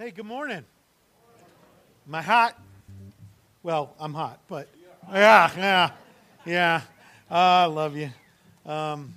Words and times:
Hey, 0.00 0.12
good 0.12 0.26
morning. 0.26 0.64
Am 2.06 2.14
I 2.14 2.22
hot? 2.22 2.56
Well, 3.64 3.96
I'm 3.98 4.14
hot, 4.14 4.38
but 4.46 4.68
yeah, 5.12 5.50
yeah, 5.56 5.90
yeah. 6.46 6.82
Uh, 7.28 7.34
I 7.34 7.64
love 7.64 7.96
you. 7.96 8.08
Um, 8.64 9.12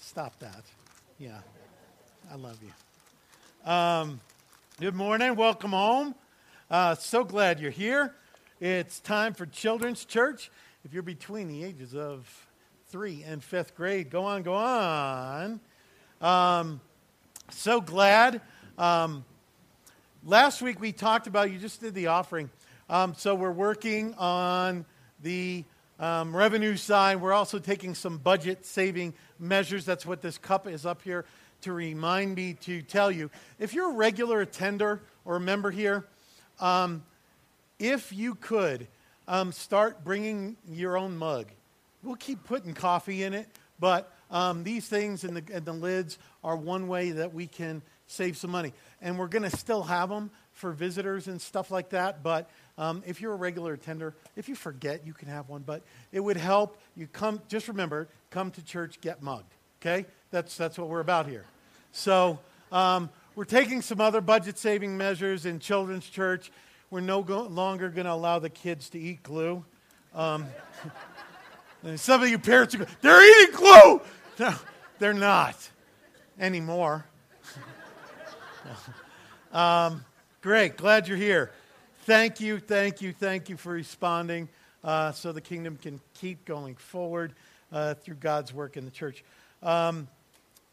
stop 0.00 0.38
that. 0.38 0.62
Yeah, 1.18 1.40
I 2.30 2.36
love 2.36 2.58
you. 2.62 3.68
Um, 3.68 4.20
good 4.78 4.94
morning. 4.94 5.34
Welcome 5.34 5.72
home. 5.72 6.14
Uh, 6.70 6.94
so 6.94 7.24
glad 7.24 7.58
you're 7.58 7.72
here. 7.72 8.14
It's 8.60 9.00
time 9.00 9.34
for 9.34 9.46
Children's 9.46 10.04
Church. 10.04 10.52
If 10.84 10.94
you're 10.94 11.02
between 11.02 11.48
the 11.48 11.64
ages 11.64 11.92
of 11.92 12.46
three 12.86 13.24
and 13.24 13.42
fifth 13.42 13.74
grade, 13.74 14.10
go 14.10 14.26
on, 14.26 14.44
go 14.44 14.54
on. 14.54 15.58
Um, 16.20 16.80
so 17.50 17.80
glad. 17.80 18.40
Um, 18.78 19.24
last 20.24 20.62
week 20.62 20.80
we 20.80 20.92
talked 20.92 21.26
about, 21.26 21.50
you 21.50 21.58
just 21.58 21.80
did 21.80 21.94
the 21.94 22.08
offering. 22.08 22.50
Um, 22.88 23.14
so 23.16 23.34
we're 23.34 23.52
working 23.52 24.14
on 24.14 24.84
the 25.22 25.64
um, 25.98 26.34
revenue 26.34 26.76
side. 26.76 27.20
We're 27.20 27.32
also 27.32 27.58
taking 27.58 27.94
some 27.94 28.18
budget 28.18 28.66
saving 28.66 29.14
measures. 29.38 29.84
That's 29.84 30.04
what 30.04 30.22
this 30.22 30.38
cup 30.38 30.66
is 30.66 30.84
up 30.86 31.02
here 31.02 31.24
to 31.62 31.72
remind 31.72 32.34
me 32.34 32.54
to 32.54 32.82
tell 32.82 33.10
you. 33.10 33.30
If 33.58 33.74
you're 33.74 33.90
a 33.90 33.94
regular 33.94 34.40
attender 34.40 35.02
or 35.24 35.36
a 35.36 35.40
member 35.40 35.70
here, 35.70 36.06
um, 36.58 37.04
if 37.78 38.12
you 38.12 38.34
could 38.34 38.88
um, 39.28 39.52
start 39.52 40.04
bringing 40.04 40.56
your 40.68 40.96
own 40.96 41.16
mug, 41.16 41.46
we'll 42.02 42.16
keep 42.16 42.44
putting 42.44 42.74
coffee 42.74 43.22
in 43.22 43.34
it, 43.34 43.46
but 43.78 44.12
um, 44.30 44.64
these 44.64 44.86
things 44.86 45.24
and 45.24 45.36
the, 45.36 45.54
and 45.54 45.64
the 45.64 45.72
lids 45.72 46.18
are 46.42 46.56
one 46.56 46.88
way 46.88 47.10
that 47.10 47.34
we 47.34 47.46
can 47.46 47.82
save 48.10 48.36
some 48.36 48.50
money. 48.50 48.72
And 49.00 49.18
we're 49.18 49.28
going 49.28 49.48
to 49.48 49.56
still 49.56 49.82
have 49.84 50.08
them 50.08 50.30
for 50.52 50.72
visitors 50.72 51.28
and 51.28 51.40
stuff 51.40 51.70
like 51.70 51.90
that. 51.90 52.22
But 52.22 52.50
um, 52.76 53.02
if 53.06 53.20
you're 53.20 53.32
a 53.32 53.36
regular 53.36 53.74
attender, 53.74 54.14
if 54.36 54.48
you 54.48 54.54
forget, 54.54 55.06
you 55.06 55.14
can 55.14 55.28
have 55.28 55.48
one. 55.48 55.62
But 55.64 55.82
it 56.12 56.20
would 56.20 56.36
help. 56.36 56.76
You 56.96 57.06
come, 57.06 57.40
just 57.48 57.68
remember, 57.68 58.08
come 58.30 58.50
to 58.52 58.64
church, 58.64 59.00
get 59.00 59.22
mugged. 59.22 59.54
Okay? 59.80 60.06
That's, 60.30 60.56
that's 60.56 60.76
what 60.76 60.88
we're 60.88 61.00
about 61.00 61.28
here. 61.28 61.44
So 61.92 62.38
um, 62.72 63.10
we're 63.34 63.44
taking 63.44 63.80
some 63.80 64.00
other 64.00 64.20
budget 64.20 64.58
saving 64.58 64.96
measures 64.96 65.46
in 65.46 65.60
children's 65.60 66.08
church. 66.08 66.50
We're 66.90 67.00
no 67.00 67.22
go- 67.22 67.42
longer 67.42 67.88
going 67.88 68.06
to 68.06 68.12
allow 68.12 68.40
the 68.40 68.50
kids 68.50 68.90
to 68.90 68.98
eat 68.98 69.22
glue. 69.22 69.64
Um, 70.14 70.46
some 71.96 72.22
of 72.22 72.28
you 72.28 72.38
parents 72.38 72.74
are 72.74 72.78
going, 72.78 72.90
they're 73.00 73.42
eating 73.42 73.54
glue. 73.54 74.00
No, 74.38 74.54
they're 74.98 75.12
not 75.12 75.68
anymore. 76.38 77.04
um, 79.52 80.04
great. 80.40 80.76
Glad 80.76 81.08
you're 81.08 81.16
here. 81.16 81.50
Thank 82.04 82.40
you, 82.40 82.58
thank 82.58 83.02
you, 83.02 83.12
thank 83.12 83.48
you 83.48 83.56
for 83.56 83.72
responding 83.72 84.48
uh, 84.82 85.12
so 85.12 85.32
the 85.32 85.40
kingdom 85.40 85.76
can 85.76 86.00
keep 86.14 86.44
going 86.44 86.74
forward 86.76 87.34
uh, 87.72 87.94
through 87.94 88.16
God's 88.16 88.52
work 88.52 88.76
in 88.76 88.84
the 88.84 88.90
church. 88.90 89.22
Um, 89.62 90.08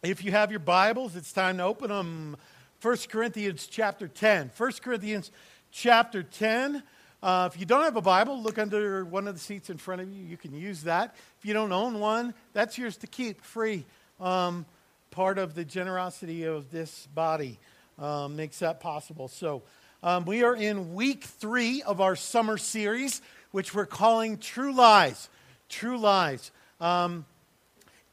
if 0.04 0.24
you 0.24 0.32
have 0.32 0.52
your 0.52 0.60
Bibles, 0.60 1.16
it's 1.16 1.34
time 1.34 1.58
to 1.58 1.64
open 1.64 1.90
them. 1.90 2.38
1 2.82 2.98
Corinthians 3.10 3.68
chapter 3.68 4.08
10. 4.08 4.52
1 4.56 4.72
Corinthians 4.82 5.32
chapter 5.72 6.24
10. 6.24 6.84
Uh, 7.22 7.50
if 7.52 7.60
you 7.60 7.66
don't 7.66 7.84
have 7.84 7.98
a 7.98 8.02
Bible, 8.02 8.42
look 8.42 8.58
under 8.58 9.04
one 9.04 9.28
of 9.28 9.34
the 9.34 9.40
seats 9.40 9.70
in 9.70 9.78
front 9.78 10.02
of 10.02 10.10
you. 10.10 10.24
You 10.24 10.38
can 10.38 10.54
use 10.54 10.84
that. 10.84 11.16
If 11.40 11.46
you 11.46 11.54
don't 11.54 11.72
own 11.72 12.00
one, 12.00 12.34
that's 12.54 12.78
yours 12.78 12.96
to 12.98 13.08
keep 13.08 13.42
free. 13.42 13.86
Um, 14.20 14.66
part 15.12 15.40
of 15.40 15.56
the 15.56 15.66
generosity 15.66 16.44
of 16.44 16.72
this 16.72 17.08
body 17.14 17.60
um, 18.00 18.36
makes 18.36 18.60
that 18.60 18.80
possible. 18.80 19.28
So, 19.28 19.64
um, 20.04 20.26
we 20.26 20.44
are 20.44 20.56
in 20.56 20.94
week 20.94 21.24
three 21.24 21.82
of 21.82 22.02
our 22.02 22.16
summer 22.16 22.58
series, 22.58 23.22
which 23.52 23.74
we're 23.74 23.88
calling 23.88 24.38
True 24.38 24.72
Lies. 24.72 25.30
True 25.70 25.98
Lies. 25.98 26.52
Um, 26.80 27.26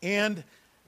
and 0.02 0.42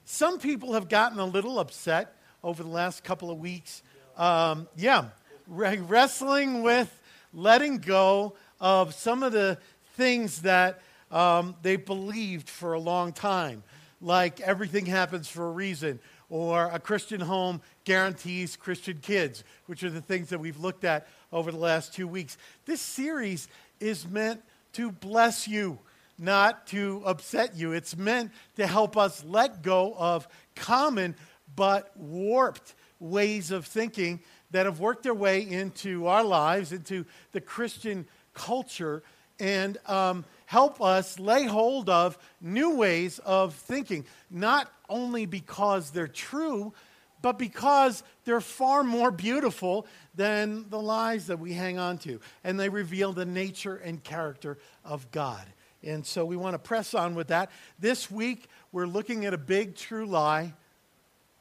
some 0.05 0.39
people 0.39 0.73
have 0.73 0.89
gotten 0.89 1.19
a 1.19 1.25
little 1.25 1.59
upset 1.59 2.15
over 2.43 2.63
the 2.63 2.69
last 2.69 3.03
couple 3.03 3.29
of 3.29 3.37
weeks. 3.37 3.83
Um, 4.17 4.67
yeah, 4.75 5.09
wrestling 5.47 6.63
with 6.63 6.91
letting 7.33 7.77
go 7.77 8.35
of 8.59 8.93
some 8.93 9.21
of 9.21 9.31
the 9.31 9.59
things 9.95 10.41
that 10.41 10.81
um, 11.11 11.55
they 11.61 11.75
believed 11.75 12.49
for 12.49 12.73
a 12.73 12.79
long 12.79 13.13
time, 13.13 13.63
like 14.01 14.41
everything 14.41 14.85
happens 14.85 15.27
for 15.27 15.47
a 15.47 15.51
reason, 15.51 15.99
or 16.29 16.69
a 16.71 16.79
Christian 16.79 17.21
home 17.21 17.61
guarantees 17.85 18.55
Christian 18.55 18.99
kids, 19.01 19.43
which 19.65 19.83
are 19.83 19.89
the 19.89 20.01
things 20.01 20.29
that 20.29 20.39
we've 20.39 20.59
looked 20.59 20.83
at 20.83 21.07
over 21.31 21.51
the 21.51 21.57
last 21.57 21.93
two 21.93 22.07
weeks. 22.07 22.37
This 22.65 22.81
series 22.81 23.47
is 23.79 24.07
meant 24.07 24.41
to 24.73 24.91
bless 24.91 25.47
you, 25.47 25.79
not 26.19 26.67
to 26.67 27.01
upset 27.05 27.55
you. 27.55 27.71
It's 27.71 27.95
meant 27.95 28.31
to 28.57 28.67
help 28.67 28.97
us 28.97 29.23
let 29.23 29.61
go 29.61 29.95
of 29.97 30.27
common 30.55 31.15
but 31.55 31.95
warped 31.95 32.75
ways 32.99 33.51
of 33.51 33.65
thinking 33.65 34.21
that 34.51 34.65
have 34.65 34.79
worked 34.79 35.03
their 35.03 35.13
way 35.13 35.41
into 35.41 36.07
our 36.07 36.23
lives, 36.23 36.71
into 36.71 37.05
the 37.31 37.41
Christian 37.41 38.07
culture, 38.33 39.03
and 39.39 39.77
um, 39.87 40.25
help 40.47 40.81
us 40.81 41.19
lay 41.19 41.43
hold 41.43 41.89
of 41.89 42.17
new 42.41 42.75
ways 42.75 43.19
of 43.19 43.53
thinking, 43.53 44.05
not 44.31 44.71
only 44.89 45.25
because 45.25 45.91
they're 45.91 46.07
true, 46.07 46.73
but 47.21 47.37
because 47.37 48.01
they're 48.23 48.41
far 48.41 48.81
more 48.81 49.11
beautiful 49.11 49.85
than 50.15 50.65
the 50.69 50.79
lies 50.79 51.27
that 51.27 51.37
we 51.39 51.51
hang 51.51 51.77
on 51.77 51.97
to. 51.97 52.19
And 52.45 52.57
they 52.57 52.69
reveal 52.69 53.11
the 53.11 53.25
nature 53.25 53.75
and 53.75 54.01
character 54.01 54.57
of 54.85 55.11
God. 55.11 55.45
And 55.83 56.05
so 56.05 56.23
we 56.23 56.37
want 56.37 56.53
to 56.53 56.59
press 56.59 56.93
on 56.93 57.13
with 57.13 57.27
that. 57.27 57.51
This 57.77 58.09
week, 58.09 58.47
we're 58.71 58.87
looking 58.87 59.25
at 59.25 59.33
a 59.33 59.37
big 59.37 59.75
true 59.75 60.05
lie 60.05 60.53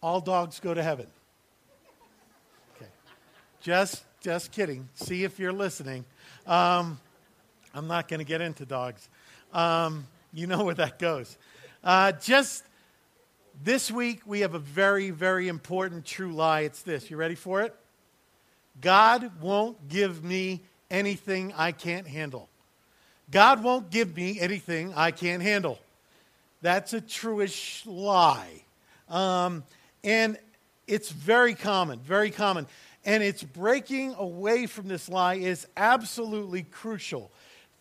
all 0.02 0.20
dogs 0.20 0.60
go 0.60 0.74
to 0.74 0.82
heaven. 0.82 1.06
Okay. 2.76 2.90
Just, 3.60 4.04
just 4.20 4.50
kidding. 4.50 4.88
See 4.94 5.22
if 5.24 5.38
you're 5.38 5.52
listening. 5.52 6.04
Um, 6.46 7.00
I'm 7.76 7.88
not 7.88 8.08
going 8.08 8.20
to 8.20 8.24
get 8.24 8.40
into 8.40 8.64
dogs. 8.64 9.06
Um, 9.52 10.06
you 10.32 10.46
know 10.46 10.64
where 10.64 10.74
that 10.76 10.98
goes. 10.98 11.36
Uh, 11.84 12.12
just 12.12 12.64
this 13.62 13.90
week, 13.90 14.22
we 14.24 14.40
have 14.40 14.54
a 14.54 14.58
very, 14.58 15.10
very 15.10 15.46
important 15.48 16.06
true 16.06 16.32
lie. 16.32 16.60
It's 16.60 16.80
this. 16.80 17.10
You 17.10 17.18
ready 17.18 17.34
for 17.34 17.60
it? 17.60 17.76
God 18.80 19.42
won't 19.42 19.88
give 19.88 20.24
me 20.24 20.62
anything 20.90 21.52
I 21.54 21.72
can't 21.72 22.06
handle. 22.06 22.48
God 23.30 23.62
won't 23.62 23.90
give 23.90 24.16
me 24.16 24.40
anything 24.40 24.94
I 24.94 25.10
can't 25.10 25.42
handle. 25.42 25.78
That's 26.62 26.94
a 26.94 27.00
truish 27.02 27.82
lie. 27.84 28.62
Um, 29.10 29.64
and 30.02 30.38
it's 30.86 31.10
very 31.10 31.54
common, 31.54 31.98
very 32.00 32.30
common. 32.30 32.66
And 33.04 33.22
it's 33.22 33.42
breaking 33.42 34.14
away 34.14 34.66
from 34.66 34.88
this 34.88 35.10
lie 35.10 35.34
is 35.34 35.66
absolutely 35.76 36.62
crucial. 36.62 37.30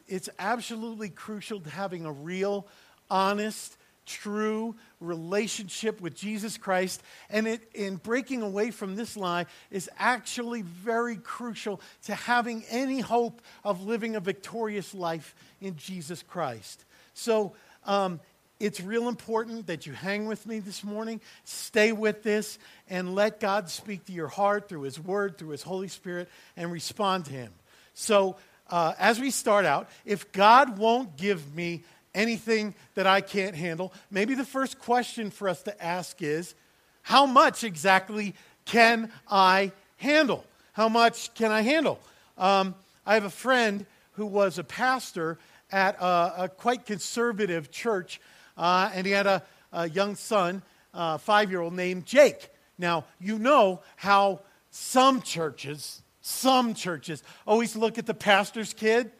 It's 0.07 0.29
absolutely 0.37 1.09
crucial 1.09 1.59
to 1.59 1.69
having 1.69 2.05
a 2.05 2.11
real, 2.11 2.67
honest, 3.09 3.77
true 4.05 4.75
relationship 4.99 5.99
with 5.99 6.15
Jesus 6.15 6.57
Christ. 6.57 7.01
And 7.29 7.47
it, 7.47 7.69
in 7.73 7.97
breaking 7.97 8.41
away 8.41 8.71
from 8.71 8.95
this 8.95 9.17
lie 9.17 9.45
is 9.71 9.89
actually 9.97 10.61
very 10.61 11.15
crucial 11.15 11.81
to 12.03 12.15
having 12.15 12.63
any 12.69 12.99
hope 12.99 13.41
of 13.63 13.83
living 13.83 14.15
a 14.15 14.19
victorious 14.19 14.93
life 14.93 15.35
in 15.59 15.75
Jesus 15.75 16.23
Christ. 16.23 16.85
So 17.13 17.53
um, 17.85 18.19
it's 18.59 18.79
real 18.79 19.09
important 19.09 19.67
that 19.67 19.85
you 19.85 19.93
hang 19.93 20.27
with 20.27 20.45
me 20.45 20.59
this 20.59 20.83
morning, 20.83 21.19
stay 21.43 21.91
with 21.91 22.23
this, 22.23 22.57
and 22.89 23.15
let 23.15 23.39
God 23.39 23.69
speak 23.69 24.05
to 24.05 24.13
your 24.13 24.27
heart 24.27 24.69
through 24.69 24.83
His 24.83 24.99
Word, 24.99 25.37
through 25.37 25.49
His 25.49 25.63
Holy 25.63 25.87
Spirit, 25.87 26.29
and 26.55 26.71
respond 26.71 27.25
to 27.25 27.31
Him. 27.31 27.51
So, 27.93 28.37
uh, 28.69 28.93
as 28.97 29.19
we 29.19 29.31
start 29.31 29.65
out, 29.65 29.89
if 30.05 30.31
God 30.31 30.77
won't 30.77 31.17
give 31.17 31.55
me 31.55 31.83
anything 32.13 32.73
that 32.95 33.05
I 33.05 33.21
can't 33.21 33.55
handle, 33.55 33.93
maybe 34.09 34.35
the 34.35 34.45
first 34.45 34.79
question 34.79 35.29
for 35.29 35.49
us 35.49 35.61
to 35.63 35.83
ask 35.83 36.21
is 36.21 36.55
how 37.01 37.25
much 37.25 37.63
exactly 37.63 38.33
can 38.65 39.11
I 39.29 39.71
handle? 39.97 40.45
How 40.73 40.89
much 40.89 41.33
can 41.35 41.51
I 41.51 41.61
handle? 41.61 41.99
Um, 42.37 42.75
I 43.05 43.13
have 43.13 43.25
a 43.25 43.29
friend 43.29 43.85
who 44.13 44.25
was 44.25 44.57
a 44.57 44.63
pastor 44.63 45.37
at 45.71 45.95
a, 45.99 46.43
a 46.43 46.49
quite 46.49 46.85
conservative 46.85 47.71
church, 47.71 48.19
uh, 48.57 48.89
and 48.93 49.05
he 49.05 49.11
had 49.11 49.27
a, 49.27 49.43
a 49.71 49.89
young 49.89 50.15
son, 50.15 50.61
a 50.93 50.97
uh, 50.97 51.17
five 51.17 51.51
year 51.51 51.61
old, 51.61 51.73
named 51.73 52.05
Jake. 52.05 52.49
Now, 52.77 53.05
you 53.19 53.37
know 53.39 53.81
how 53.95 54.41
some 54.71 55.21
churches, 55.21 56.01
some 56.27 56.73
churches 56.73 57.21
always 57.45 57.75
look 57.75 57.99
at 57.99 58.07
the 58.07 58.13
pastor's 58.15 58.73
kid 58.73 59.11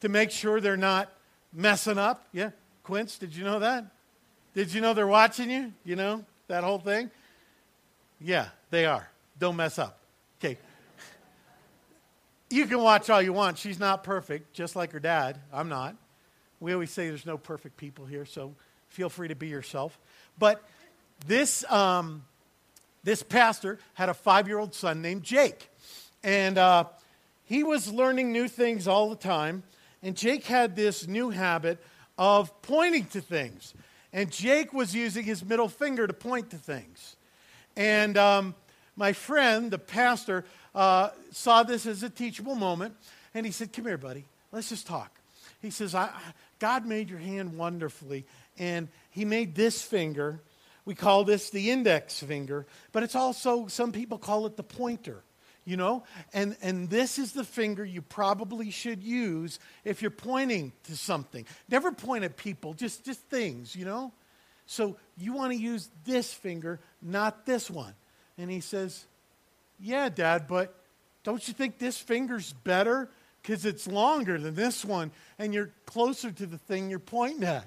to 0.00 0.08
make 0.08 0.32
sure 0.32 0.60
they're 0.60 0.76
not 0.76 1.08
messing 1.52 1.98
up. 1.98 2.26
Yeah, 2.32 2.50
Quince, 2.82 3.16
did 3.16 3.32
you 3.32 3.44
know 3.44 3.60
that? 3.60 3.84
Did 4.54 4.74
you 4.74 4.80
know 4.80 4.92
they're 4.92 5.06
watching 5.06 5.50
you? 5.50 5.72
You 5.84 5.94
know, 5.94 6.24
that 6.48 6.64
whole 6.64 6.80
thing? 6.80 7.12
Yeah, 8.20 8.48
they 8.70 8.86
are. 8.86 9.08
Don't 9.38 9.54
mess 9.54 9.78
up. 9.78 10.00
Okay. 10.40 10.58
you 12.50 12.66
can 12.66 12.80
watch 12.80 13.08
all 13.08 13.22
you 13.22 13.32
want. 13.32 13.56
She's 13.56 13.78
not 13.78 14.02
perfect, 14.02 14.52
just 14.52 14.74
like 14.74 14.90
her 14.90 14.98
dad. 14.98 15.38
I'm 15.52 15.68
not. 15.68 15.94
We 16.58 16.72
always 16.72 16.90
say 16.90 17.06
there's 17.08 17.24
no 17.24 17.38
perfect 17.38 17.76
people 17.76 18.04
here, 18.04 18.24
so 18.24 18.52
feel 18.88 19.08
free 19.08 19.28
to 19.28 19.36
be 19.36 19.46
yourself. 19.46 19.96
But 20.40 20.60
this, 21.24 21.64
um, 21.70 22.24
this 23.04 23.22
pastor 23.22 23.78
had 23.94 24.08
a 24.08 24.14
five 24.14 24.48
year 24.48 24.58
old 24.58 24.74
son 24.74 25.02
named 25.02 25.22
Jake. 25.22 25.70
And 26.22 26.58
uh, 26.58 26.84
he 27.44 27.62
was 27.62 27.92
learning 27.92 28.32
new 28.32 28.48
things 28.48 28.88
all 28.88 29.10
the 29.10 29.16
time. 29.16 29.62
And 30.02 30.16
Jake 30.16 30.44
had 30.44 30.76
this 30.76 31.06
new 31.06 31.30
habit 31.30 31.78
of 32.16 32.62
pointing 32.62 33.06
to 33.06 33.20
things. 33.20 33.74
And 34.12 34.30
Jake 34.30 34.72
was 34.72 34.94
using 34.94 35.24
his 35.24 35.44
middle 35.44 35.68
finger 35.68 36.06
to 36.06 36.12
point 36.12 36.50
to 36.50 36.56
things. 36.56 37.16
And 37.76 38.16
um, 38.16 38.54
my 38.96 39.12
friend, 39.12 39.70
the 39.70 39.78
pastor, 39.78 40.44
uh, 40.74 41.10
saw 41.30 41.62
this 41.62 41.86
as 41.86 42.02
a 42.02 42.10
teachable 42.10 42.54
moment. 42.54 42.94
And 43.34 43.46
he 43.46 43.52
said, 43.52 43.72
Come 43.72 43.86
here, 43.86 43.98
buddy. 43.98 44.24
Let's 44.50 44.68
just 44.68 44.86
talk. 44.86 45.18
He 45.60 45.70
says, 45.70 45.94
God 46.58 46.86
made 46.86 47.10
your 47.10 47.18
hand 47.18 47.56
wonderfully. 47.56 48.24
And 48.58 48.88
he 49.10 49.24
made 49.24 49.54
this 49.54 49.82
finger. 49.82 50.40
We 50.84 50.94
call 50.94 51.24
this 51.24 51.50
the 51.50 51.70
index 51.70 52.22
finger. 52.22 52.66
But 52.92 53.02
it's 53.02 53.14
also, 53.14 53.66
some 53.66 53.92
people 53.92 54.18
call 54.18 54.46
it 54.46 54.56
the 54.56 54.62
pointer 54.62 55.22
you 55.68 55.76
know? 55.76 56.02
And 56.32 56.56
and 56.62 56.88
this 56.88 57.18
is 57.18 57.32
the 57.32 57.44
finger 57.44 57.84
you 57.84 58.00
probably 58.00 58.70
should 58.70 59.02
use 59.02 59.58
if 59.84 60.00
you're 60.00 60.10
pointing 60.10 60.72
to 60.84 60.96
something. 60.96 61.44
Never 61.68 61.92
point 61.92 62.24
at 62.24 62.36
people 62.36 62.72
just 62.72 63.04
just 63.04 63.20
things 63.22 63.76
you 63.76 63.84
know? 63.84 64.12
So 64.66 64.96
you 65.18 65.34
want 65.34 65.52
to 65.52 65.58
use 65.58 65.90
this 66.04 66.32
finger 66.32 66.80
not 67.02 67.44
this 67.44 67.70
one. 67.70 67.94
And 68.38 68.50
he 68.50 68.60
says 68.60 69.04
yeah 69.78 70.08
dad 70.08 70.46
but 70.48 70.74
don't 71.22 71.46
you 71.46 71.52
think 71.52 71.78
this 71.78 71.98
finger's 71.98 72.52
better? 72.52 73.10
Because 73.42 73.66
it's 73.66 73.86
longer 73.86 74.38
than 74.38 74.54
this 74.54 74.84
one 74.84 75.10
and 75.38 75.52
you're 75.52 75.70
closer 75.84 76.30
to 76.30 76.46
the 76.46 76.58
thing 76.58 76.88
you're 76.88 76.98
pointing 76.98 77.44
at 77.44 77.66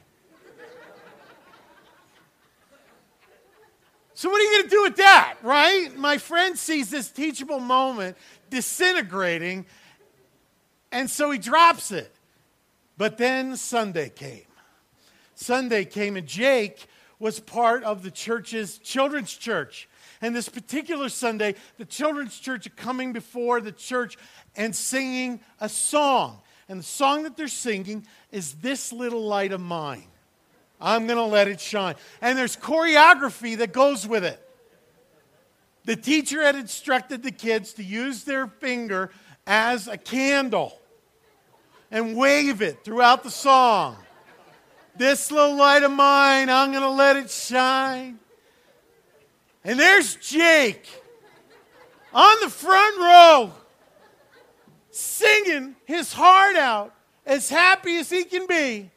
So, 4.22 4.30
what 4.30 4.40
are 4.40 4.44
you 4.44 4.52
going 4.52 4.64
to 4.66 4.70
do 4.70 4.82
with 4.84 4.96
that, 4.98 5.38
right? 5.42 5.98
My 5.98 6.20
friend 6.20 6.56
sees 6.56 6.92
this 6.92 7.10
teachable 7.10 7.60
moment 7.60 8.16
disintegrating, 8.52 9.66
and 10.92 11.10
so 11.10 11.32
he 11.32 11.40
drops 11.40 11.92
it. 11.92 12.16
But 13.00 13.18
then 13.18 13.58
Sunday 13.58 14.10
came. 14.10 14.46
Sunday 15.34 15.86
came, 15.86 16.18
and 16.18 16.28
Jake 16.28 16.86
was 17.18 17.40
part 17.40 17.84
of 17.84 18.04
the 18.04 18.12
church's 18.12 18.78
children's 18.78 19.34
church. 19.34 19.90
And 20.22 20.36
this 20.36 20.50
particular 20.50 21.10
Sunday, 21.10 21.56
the 21.80 21.86
children's 21.86 22.38
church 22.38 22.68
are 22.68 22.76
coming 22.76 23.14
before 23.14 23.60
the 23.60 23.72
church 23.72 24.20
and 24.56 24.76
singing 24.76 25.40
a 25.60 25.68
song. 25.68 26.42
And 26.70 26.82
the 26.82 26.84
song 26.84 27.24
that 27.24 27.38
they're 27.38 27.48
singing 27.48 28.06
is 28.32 28.54
This 28.54 28.94
Little 28.94 29.24
Light 29.24 29.52
of 29.52 29.62
Mine. 29.62 30.06
I'm 30.82 31.06
going 31.06 31.18
to 31.18 31.26
let 31.26 31.48
it 31.48 31.62
shine. 31.62 31.96
And 32.22 32.38
there's 32.38 32.58
choreography 32.58 33.58
that 33.58 33.72
goes 33.72 34.08
with 34.08 34.26
it. 34.26 34.40
The 35.86 35.96
teacher 35.96 36.42
had 36.42 36.56
instructed 36.56 37.24
the 37.24 37.32
kids 37.32 37.74
to 37.74 37.84
use 37.84 38.24
their 38.24 38.48
finger 38.48 39.12
as 39.46 39.88
a 39.88 39.98
candle 39.98 40.78
and 41.90 42.16
wave 42.16 42.62
it 42.62 42.84
throughout 42.84 43.24
the 43.24 43.32
song. 43.32 43.98
This 44.96 45.32
little 45.32 45.56
light 45.56 45.84
of 45.84 45.92
mine, 45.92 46.50
I'm 46.50 46.72
going 46.72 46.84
to 46.84 46.90
let 46.90 47.16
it 47.16 47.32
shine. 47.32 48.20
And 49.64 49.80
there's 49.80 50.16
Jake 50.16 50.88
on 52.14 52.36
the 52.42 52.50
front 52.50 52.98
row 52.98 53.52
singing 54.92 55.76
his 55.86 56.12
heart 56.14 56.56
out, 56.56 56.94
as 57.26 57.50
happy 57.50 57.98
as 57.98 58.10
he 58.10 58.24
can 58.24 58.46
be 58.48 58.90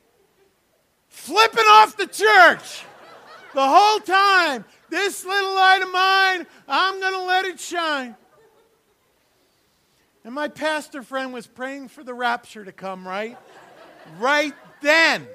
flipping 1.24 1.64
off 1.64 1.96
the 1.96 2.06
church 2.06 2.84
the 3.54 3.66
whole 3.66 3.98
time. 4.00 4.62
This 4.90 5.24
little 5.24 5.54
light 5.54 5.82
of 5.82 5.90
mine, 5.90 6.46
I'm 6.68 7.00
going 7.00 7.14
to 7.14 7.22
let 7.22 7.46
it 7.46 7.58
shine. 7.58 8.14
And 10.22 10.34
my 10.34 10.48
pastor 10.48 11.02
friend 11.02 11.32
was 11.32 11.46
praying 11.46 11.88
for 11.88 12.04
the 12.04 12.12
rapture 12.12 12.62
to 12.62 12.72
come, 12.72 13.08
right? 13.08 13.38
right 14.18 14.54
then. 14.82 15.26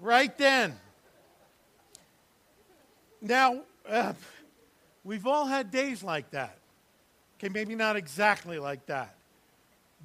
Right 0.00 0.36
then. 0.36 0.76
Now, 3.22 3.60
uh, 3.88 4.14
we've 5.04 5.26
all 5.28 5.46
had 5.46 5.70
days 5.70 6.02
like 6.02 6.30
that. 6.30 6.58
Okay, 7.38 7.48
maybe 7.48 7.76
not 7.76 7.94
exactly 7.94 8.58
like 8.58 8.84
that. 8.86 9.14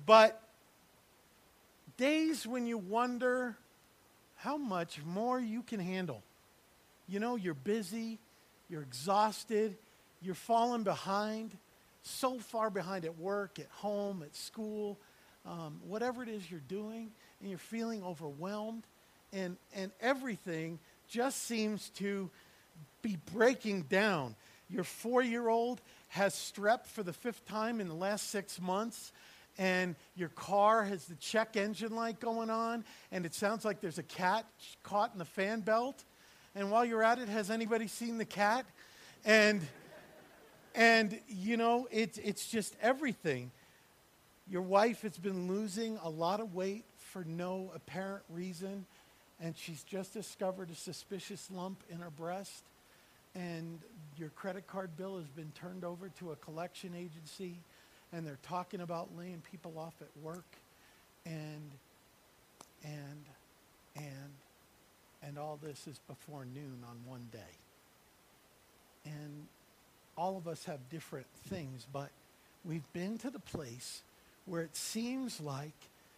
But 0.06 0.40
days 1.98 2.46
when 2.46 2.68
you 2.68 2.78
wonder 2.78 3.58
how 4.46 4.58
much 4.58 5.00
more 5.04 5.40
you 5.40 5.64
can 5.64 5.80
handle. 5.80 6.22
You 7.08 7.20
know, 7.20 7.36
you're 7.36 7.56
busy, 7.56 8.20
you're 8.70 8.84
exhausted, 8.84 9.76
you're 10.22 10.36
falling 10.36 10.84
behind, 10.84 11.58
so 12.04 12.38
far 12.38 12.70
behind 12.70 13.06
at 13.06 13.18
work, 13.18 13.58
at 13.58 13.70
home, 13.72 14.22
at 14.22 14.36
school, 14.36 15.00
um, 15.48 15.82
whatever 15.88 16.22
it 16.22 16.30
is 16.30 16.50
you're 16.52 16.60
doing, 16.68 17.10
and 17.42 17.50
you're 17.50 17.58
feeling 17.58 18.04
overwhelmed, 18.04 18.84
and, 19.34 19.58
and 19.76 19.92
everything 20.00 20.78
just 21.08 21.42
seems 21.48 21.90
to 21.96 22.30
be 23.02 23.18
breaking 23.34 23.82
down. 23.84 24.36
Your 24.70 24.84
four 24.84 25.24
year 25.24 25.50
old 25.50 25.82
has 26.10 26.36
strep 26.36 26.86
for 26.86 27.02
the 27.02 27.14
fifth 27.14 27.48
time 27.48 27.82
in 27.82 27.88
the 27.88 27.96
last 27.96 28.30
six 28.30 28.62
months 28.62 29.12
and 29.58 29.96
your 30.16 30.30
car 30.30 30.84
has 30.84 31.06
the 31.06 31.16
check 31.16 31.56
engine 31.56 31.96
light 31.96 32.20
going 32.20 32.50
on, 32.50 32.84
and 33.12 33.26
it 33.26 33.34
sounds 33.34 33.64
like 33.64 33.82
there's 33.82 33.98
a 33.98 34.04
cat 34.04 34.46
caught 34.84 35.14
in 35.14 35.20
the 35.20 35.26
fan 35.26 35.62
belt. 35.62 36.04
And 36.56 36.72
while 36.72 36.86
you're 36.86 37.04
at 37.04 37.20
it, 37.20 37.30
has 37.30 37.50
anybody 37.50 37.88
seen 37.88 38.18
the 38.18 38.26
cat? 38.26 38.66
And 39.24 39.62
and 40.74 41.20
you 41.28 41.58
know, 41.58 41.88
it's 41.92 42.18
it's 42.18 42.48
just 42.48 42.76
everything. 42.82 43.52
Your 44.48 44.62
wife 44.62 45.02
has 45.02 45.18
been 45.18 45.48
losing 45.48 45.98
a 46.04 46.10
lot 46.10 46.40
of 46.40 46.54
weight 46.54 46.86
for 46.98 47.24
no 47.24 47.72
apparent 47.74 48.24
reason, 48.30 48.86
and 49.42 49.58
she's 49.58 49.84
just 49.84 50.14
discovered 50.14 50.70
a 50.70 50.76
suspicious 50.76 51.50
lump 51.50 51.82
in 51.90 52.00
her 52.00 52.10
breast. 52.10 52.64
And 53.34 53.80
your 54.18 54.30
credit 54.30 54.68
card 54.68 54.96
bill 54.96 55.18
has 55.18 55.28
been 55.28 55.52
turned 55.56 55.84
over 55.84 56.10
to 56.20 56.32
a 56.32 56.36
collection 56.38 56.94
agency 56.96 57.58
and 58.16 58.26
they're 58.26 58.40
talking 58.44 58.80
about 58.80 59.10
laying 59.18 59.42
people 59.52 59.78
off 59.78 59.94
at 60.02 60.08
work 60.24 60.46
and 61.26 61.72
and 62.84 63.26
and 63.96 64.32
and 65.22 65.38
all 65.38 65.60
this 65.62 65.86
is 65.88 66.00
before 66.08 66.46
noon 66.46 66.78
on 66.88 66.98
one 67.06 67.28
day. 67.32 67.40
And 69.06 69.48
all 70.18 70.38
of 70.38 70.48
us 70.48 70.64
have 70.66 70.80
different 70.90 71.28
things 71.50 71.86
but 71.92 72.10
we've 72.64 72.92
been 72.94 73.18
to 73.18 73.30
the 73.30 73.40
place 73.40 74.02
where 74.46 74.62
it 74.62 74.76
seems 74.76 75.42
like 75.42 75.74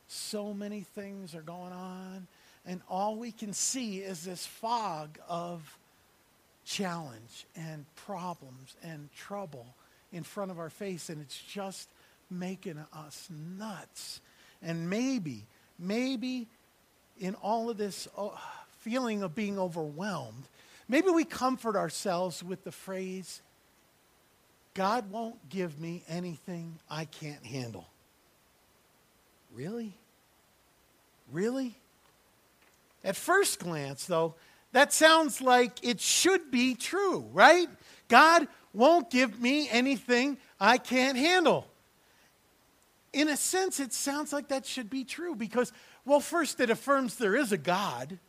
so 0.07 0.53
many 0.53 0.81
things 0.81 1.33
are 1.33 1.41
going 1.41 1.73
on 1.73 2.27
and 2.65 2.81
all 2.89 3.15
we 3.15 3.31
can 3.31 3.53
see 3.53 3.97
is 3.99 4.23
this 4.23 4.45
fog 4.45 5.17
of 5.27 5.77
challenge 6.63 7.47
and 7.55 7.85
problems 7.95 8.75
and 8.83 9.09
trouble 9.15 9.73
in 10.11 10.23
front 10.23 10.51
of 10.51 10.59
our 10.59 10.69
face, 10.69 11.09
and 11.09 11.21
it's 11.21 11.39
just 11.39 11.89
making 12.29 12.77
us 12.93 13.27
nuts. 13.57 14.21
And 14.61 14.89
maybe, 14.89 15.45
maybe 15.77 16.47
in 17.19 17.35
all 17.35 17.69
of 17.69 17.77
this 17.77 18.07
oh, 18.17 18.39
feeling 18.79 19.23
of 19.23 19.35
being 19.35 19.59
overwhelmed, 19.59 20.43
maybe 20.87 21.09
we 21.09 21.23
comfort 21.25 21.75
ourselves 21.75 22.43
with 22.43 22.63
the 22.63 22.71
phrase, 22.71 23.41
God 24.73 25.11
won't 25.11 25.49
give 25.49 25.79
me 25.79 26.03
anything 26.07 26.79
I 26.89 27.05
can't 27.05 27.45
handle. 27.45 27.87
Really? 29.53 29.93
Really? 31.31 31.75
At 33.03 33.15
first 33.15 33.59
glance, 33.59 34.05
though, 34.05 34.35
that 34.73 34.93
sounds 34.93 35.41
like 35.41 35.83
it 35.83 35.99
should 35.99 36.51
be 36.51 36.75
true, 36.75 37.25
right? 37.33 37.67
God 38.07 38.47
won't 38.73 39.09
give 39.09 39.39
me 39.39 39.69
anything 39.69 40.37
I 40.59 40.77
can't 40.77 41.17
handle. 41.17 41.67
In 43.13 43.29
a 43.29 43.37
sense, 43.37 43.79
it 43.79 43.93
sounds 43.93 44.33
like 44.33 44.49
that 44.49 44.65
should 44.65 44.89
be 44.89 45.03
true 45.03 45.35
because, 45.35 45.71
well, 46.05 46.19
first, 46.19 46.59
it 46.59 46.69
affirms 46.69 47.15
there 47.15 47.35
is 47.35 47.51
a 47.51 47.57
God 47.57 48.19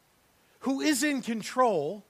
who 0.60 0.80
is 0.80 1.02
in 1.02 1.20
control, 1.20 2.04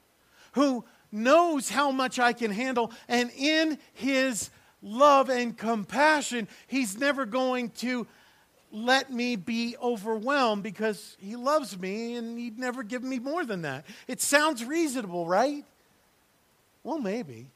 who 0.52 0.84
knows 1.10 1.68
how 1.68 1.90
much 1.90 2.18
I 2.18 2.32
can 2.32 2.50
handle, 2.50 2.92
and 3.08 3.30
in 3.36 3.78
his 3.94 4.50
love 4.82 5.28
and 5.28 5.56
compassion, 5.56 6.48
he's 6.66 6.98
never 6.98 7.26
going 7.26 7.70
to 7.70 8.06
let 8.70 9.10
me 9.10 9.36
be 9.36 9.76
overwhelmed 9.82 10.62
because 10.62 11.16
he 11.20 11.36
loves 11.36 11.78
me 11.78 12.16
and 12.16 12.38
he'd 12.38 12.58
never 12.58 12.82
give 12.82 13.02
me 13.02 13.18
more 13.18 13.44
than 13.44 13.62
that. 13.62 13.86
It 14.06 14.20
sounds 14.20 14.64
reasonable, 14.64 15.26
right? 15.26 15.64
Well, 16.84 16.98
maybe 16.98 17.46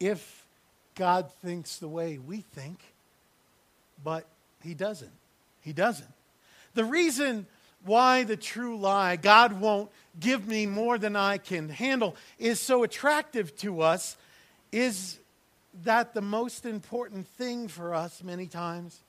if 0.00 0.46
God 0.94 1.30
thinks 1.42 1.78
the 1.78 1.88
way 1.88 2.18
we 2.18 2.38
think. 2.38 2.80
But 4.02 4.26
he 4.62 4.74
doesn't. 4.74 5.12
He 5.60 5.72
doesn't. 5.72 6.12
The 6.74 6.84
reason 6.84 7.46
why 7.84 8.24
the 8.24 8.36
true 8.36 8.78
lie, 8.78 9.16
God 9.16 9.60
won't 9.60 9.90
give 10.18 10.46
me 10.46 10.66
more 10.66 10.98
than 10.98 11.16
I 11.16 11.38
can 11.38 11.68
handle, 11.68 12.16
is 12.38 12.60
so 12.60 12.82
attractive 12.82 13.56
to 13.58 13.82
us 13.82 14.16
is 14.72 15.18
that 15.84 16.14
the 16.14 16.22
most 16.22 16.66
important 16.66 17.28
thing 17.28 17.68
for 17.68 17.94
us 17.94 18.22
many 18.22 18.46
times 18.46 19.00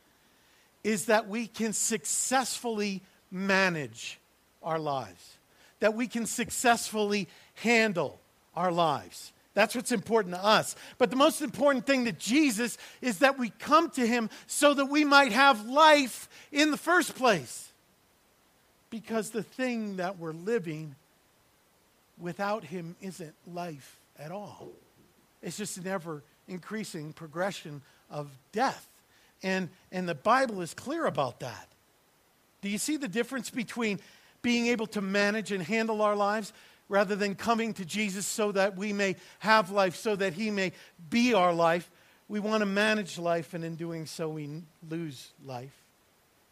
is 0.83 1.05
that 1.05 1.27
we 1.27 1.47
can 1.47 1.73
successfully 1.73 3.01
manage 3.31 4.19
our 4.61 4.79
lives, 4.79 5.37
that 5.79 5.93
we 5.93 6.07
can 6.07 6.25
successfully 6.25 7.27
handle 7.55 8.19
our 8.55 8.71
lives. 8.71 9.31
That's 9.57 9.73
what's 9.73 9.91
important 9.91 10.35
to 10.35 10.45
us. 10.45 10.75
But 10.99 11.09
the 11.09 11.15
most 11.15 11.41
important 11.41 11.87
thing 11.87 12.05
to 12.05 12.11
Jesus 12.11 12.77
is 13.01 13.17
that 13.19 13.39
we 13.39 13.49
come 13.49 13.89
to 13.89 14.05
him 14.05 14.29
so 14.45 14.75
that 14.75 14.85
we 14.85 15.03
might 15.03 15.31
have 15.31 15.65
life 15.65 16.29
in 16.51 16.69
the 16.69 16.77
first 16.77 17.15
place. 17.15 17.71
Because 18.91 19.31
the 19.31 19.41
thing 19.41 19.95
that 19.95 20.19
we're 20.19 20.31
living 20.31 20.93
without 22.19 22.65
him 22.65 22.95
isn't 23.01 23.33
life 23.51 23.99
at 24.19 24.31
all. 24.31 24.69
It's 25.41 25.57
just 25.57 25.77
an 25.77 25.87
ever 25.87 26.21
increasing 26.47 27.11
progression 27.11 27.81
of 28.11 28.29
death. 28.51 28.87
And, 29.41 29.69
and 29.91 30.07
the 30.07 30.13
Bible 30.13 30.61
is 30.61 30.75
clear 30.75 31.07
about 31.07 31.39
that. 31.39 31.67
Do 32.61 32.69
you 32.69 32.77
see 32.77 32.97
the 32.97 33.07
difference 33.07 33.49
between 33.49 34.01
being 34.43 34.67
able 34.67 34.85
to 34.85 35.01
manage 35.01 35.51
and 35.51 35.63
handle 35.63 36.03
our 36.03 36.15
lives 36.15 36.53
rather 36.89 37.15
than 37.15 37.35
coming 37.35 37.73
to 37.73 37.85
Jesus 37.85 38.25
so 38.25 38.51
that 38.51 38.77
we 38.77 38.93
may 38.93 39.15
have 39.39 39.71
life, 39.71 39.95
so 39.95 40.15
that 40.15 40.33
He 40.33 40.51
may 40.51 40.71
be 41.09 41.33
our 41.33 41.53
life? 41.53 41.89
We 42.29 42.39
want 42.39 42.61
to 42.61 42.65
manage 42.65 43.17
life, 43.17 43.53
and 43.53 43.63
in 43.63 43.75
doing 43.75 44.05
so, 44.05 44.29
we 44.29 44.49
lose 44.89 45.31
life. 45.45 45.75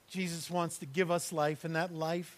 Jesus 0.08 0.50
wants 0.50 0.77
to 0.80 0.86
give 0.86 1.12
us 1.12 1.34
life, 1.34 1.65
and 1.65 1.75
that 1.75 1.94
life 1.94 2.38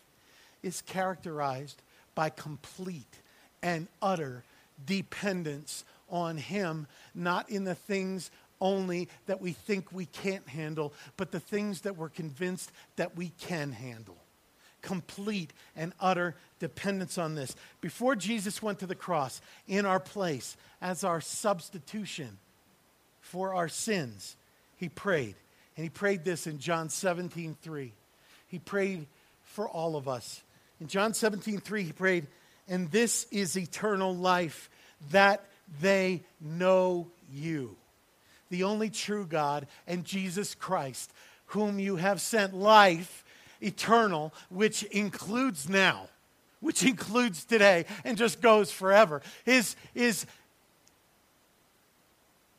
is 0.63 0.81
characterized 0.81 1.81
by 2.15 2.29
complete 2.29 3.19
and 3.61 3.87
utter 4.01 4.43
dependence 4.85 5.83
on 6.09 6.37
Him, 6.37 6.87
not 7.13 7.49
in 7.49 7.63
the 7.63 7.75
things 7.75 8.31
only 8.59 9.07
that 9.27 9.41
we 9.41 9.51
think 9.51 9.91
we 9.91 10.05
can't 10.05 10.47
handle, 10.47 10.93
but 11.15 11.31
the 11.31 11.39
things 11.39 11.81
that 11.81 11.97
we're 11.97 12.09
convinced 12.09 12.71
that 12.95 13.15
we 13.15 13.29
can 13.39 13.71
handle. 13.71 14.17
Complete 14.81 15.51
and 15.75 15.93
utter 15.99 16.35
dependence 16.59 17.17
on 17.17 17.35
this. 17.35 17.55
Before 17.81 18.15
Jesus 18.15 18.61
went 18.61 18.79
to 18.79 18.87
the 18.87 18.95
cross 18.95 19.41
in 19.67 19.85
our 19.85 19.99
place 19.99 20.57
as 20.81 21.03
our 21.03 21.21
substitution 21.21 22.37
for 23.21 23.53
our 23.53 23.67
sins, 23.67 24.35
he 24.77 24.89
prayed. 24.89 25.35
And 25.75 25.83
he 25.83 25.89
prayed 25.89 26.23
this 26.23 26.47
in 26.47 26.59
John 26.59 26.89
17 26.89 27.57
3. 27.61 27.93
He 28.47 28.59
prayed 28.59 29.05
for 29.43 29.67
all 29.67 29.95
of 29.95 30.07
us. 30.07 30.41
In 30.79 30.87
John 30.87 31.13
17 31.13 31.59
3, 31.59 31.83
he 31.83 31.91
prayed, 31.91 32.27
And 32.67 32.89
this 32.91 33.27
is 33.31 33.57
eternal 33.57 34.15
life, 34.15 34.69
that 35.11 35.43
they 35.81 36.23
know 36.41 37.07
you, 37.31 37.75
the 38.49 38.63
only 38.63 38.89
true 38.89 39.25
God, 39.25 39.67
and 39.85 40.05
Jesus 40.05 40.55
Christ, 40.55 41.11
whom 41.47 41.79
you 41.79 41.97
have 41.97 42.21
sent 42.21 42.53
life 42.53 43.23
eternal, 43.61 44.33
which 44.49 44.83
includes 44.83 45.69
now, 45.69 46.09
which 46.59 46.83
includes 46.83 47.45
today, 47.45 47.85
and 48.03 48.17
just 48.17 48.41
goes 48.41 48.71
forever, 48.71 49.21
is, 49.45 49.75
is 49.93 50.25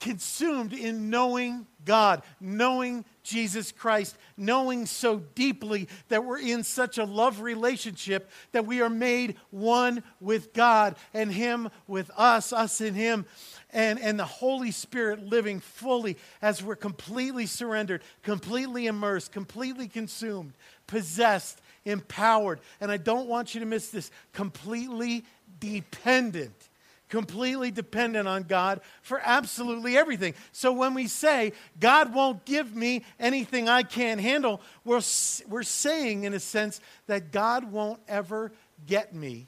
consumed 0.00 0.72
in 0.72 1.10
knowing 1.10 1.66
God, 1.84 2.22
knowing 2.40 3.04
Jesus 3.22 3.72
Christ, 3.72 4.16
knowing 4.36 4.86
so 4.86 5.18
deeply 5.34 5.88
that 6.08 6.24
we're 6.24 6.38
in 6.38 6.62
such 6.62 6.98
a 6.98 7.04
love 7.04 7.40
relationship 7.40 8.30
that 8.52 8.66
we 8.66 8.80
are 8.80 8.90
made 8.90 9.36
one 9.50 10.02
with 10.20 10.52
God 10.52 10.96
and 11.14 11.32
Him 11.32 11.70
with 11.86 12.10
us, 12.16 12.52
us 12.52 12.80
in 12.80 12.94
Him, 12.94 13.26
and, 13.72 13.98
and 14.00 14.18
the 14.18 14.24
Holy 14.24 14.70
Spirit 14.70 15.24
living 15.24 15.60
fully 15.60 16.16
as 16.40 16.62
we're 16.62 16.76
completely 16.76 17.46
surrendered, 17.46 18.02
completely 18.22 18.86
immersed, 18.86 19.32
completely 19.32 19.88
consumed, 19.88 20.52
possessed, 20.86 21.60
empowered. 21.84 22.60
And 22.80 22.90
I 22.90 22.96
don't 22.96 23.28
want 23.28 23.54
you 23.54 23.60
to 23.60 23.66
miss 23.66 23.90
this 23.90 24.10
completely 24.32 25.24
dependent 25.60 26.68
completely 27.08 27.70
dependent 27.70 28.28
on 28.28 28.42
God 28.42 28.80
for 29.02 29.20
absolutely 29.24 29.96
everything. 29.96 30.34
So 30.52 30.72
when 30.72 30.94
we 30.94 31.06
say, 31.06 31.52
God 31.80 32.12
won't 32.12 32.44
give 32.44 32.74
me 32.74 33.02
anything 33.18 33.68
I 33.68 33.82
can't 33.82 34.20
handle, 34.20 34.60
we're, 34.84 35.00
we're 35.48 35.62
saying, 35.62 36.24
in 36.24 36.34
a 36.34 36.40
sense, 36.40 36.80
that 37.06 37.32
God 37.32 37.72
won't 37.72 38.00
ever 38.08 38.52
get 38.86 39.14
me, 39.14 39.46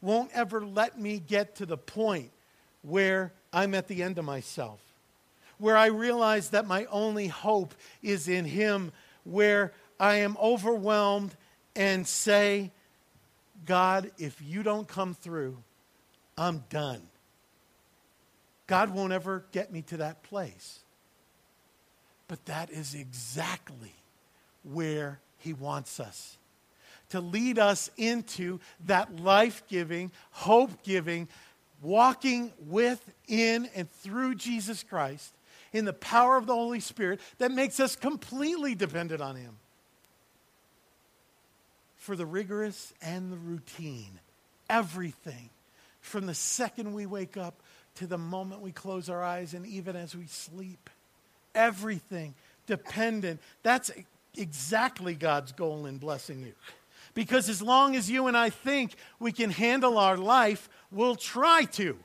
won't 0.00 0.30
ever 0.34 0.64
let 0.64 1.00
me 1.00 1.18
get 1.18 1.56
to 1.56 1.66
the 1.66 1.78
point 1.78 2.30
where 2.82 3.32
I'm 3.52 3.74
at 3.74 3.88
the 3.88 4.02
end 4.02 4.18
of 4.18 4.24
myself, 4.24 4.80
where 5.58 5.76
I 5.76 5.86
realize 5.86 6.50
that 6.50 6.66
my 6.66 6.84
only 6.86 7.28
hope 7.28 7.74
is 8.02 8.28
in 8.28 8.44
Him, 8.44 8.92
where 9.24 9.72
I 9.98 10.16
am 10.16 10.36
overwhelmed 10.40 11.34
and 11.74 12.06
say, 12.06 12.70
God, 13.66 14.10
if 14.18 14.40
you 14.42 14.62
don't 14.62 14.86
come 14.86 15.14
through, 15.14 15.56
I'm 16.36 16.64
done. 16.70 17.02
God 18.66 18.90
won't 18.90 19.12
ever 19.12 19.44
get 19.52 19.72
me 19.72 19.82
to 19.82 19.98
that 19.98 20.22
place. 20.22 20.80
But 22.28 22.44
that 22.46 22.70
is 22.70 22.94
exactly 22.94 23.94
where 24.62 25.20
He 25.38 25.54
wants 25.54 25.98
us 25.98 26.38
to 27.10 27.20
lead 27.20 27.58
us 27.58 27.90
into 27.96 28.60
that 28.86 29.20
life 29.20 29.62
giving, 29.68 30.10
hope 30.30 30.82
giving, 30.82 31.28
walking 31.82 32.52
with, 32.66 33.02
in, 33.26 33.68
and 33.74 33.90
through 33.90 34.34
Jesus 34.34 34.82
Christ 34.82 35.32
in 35.72 35.84
the 35.84 35.92
power 35.92 36.36
of 36.36 36.46
the 36.46 36.54
Holy 36.54 36.80
Spirit 36.80 37.20
that 37.38 37.50
makes 37.50 37.80
us 37.80 37.96
completely 37.96 38.74
dependent 38.74 39.20
on 39.20 39.36
Him 39.36 39.56
for 41.96 42.16
the 42.16 42.26
rigorous 42.26 42.92
and 43.02 43.32
the 43.32 43.36
routine. 43.36 44.18
Everything 44.70 45.50
from 46.00 46.26
the 46.26 46.34
second 46.34 46.94
we 46.94 47.06
wake 47.06 47.36
up 47.36 47.54
to 47.96 48.06
the 48.06 48.18
moment 48.18 48.60
we 48.62 48.72
close 48.72 49.10
our 49.10 49.22
eyes 49.22 49.54
and 49.54 49.66
even 49.66 49.96
as 49.96 50.14
we 50.14 50.26
sleep. 50.26 50.88
Everything 51.54 52.34
dependent. 52.66 53.40
That's 53.62 53.90
exactly 54.36 55.14
God's 55.14 55.52
goal 55.52 55.86
in 55.86 55.98
blessing 55.98 56.40
you. 56.40 56.52
Because 57.18 57.48
as 57.48 57.60
long 57.60 57.96
as 57.96 58.08
you 58.08 58.28
and 58.28 58.36
I 58.36 58.48
think 58.48 58.94
we 59.18 59.32
can 59.32 59.50
handle 59.50 59.98
our 59.98 60.16
life, 60.16 60.68
we'll 60.92 61.16
try 61.16 61.64
to 61.72 61.98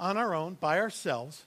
on 0.00 0.16
our 0.16 0.34
own, 0.34 0.54
by 0.54 0.80
ourselves, 0.80 1.46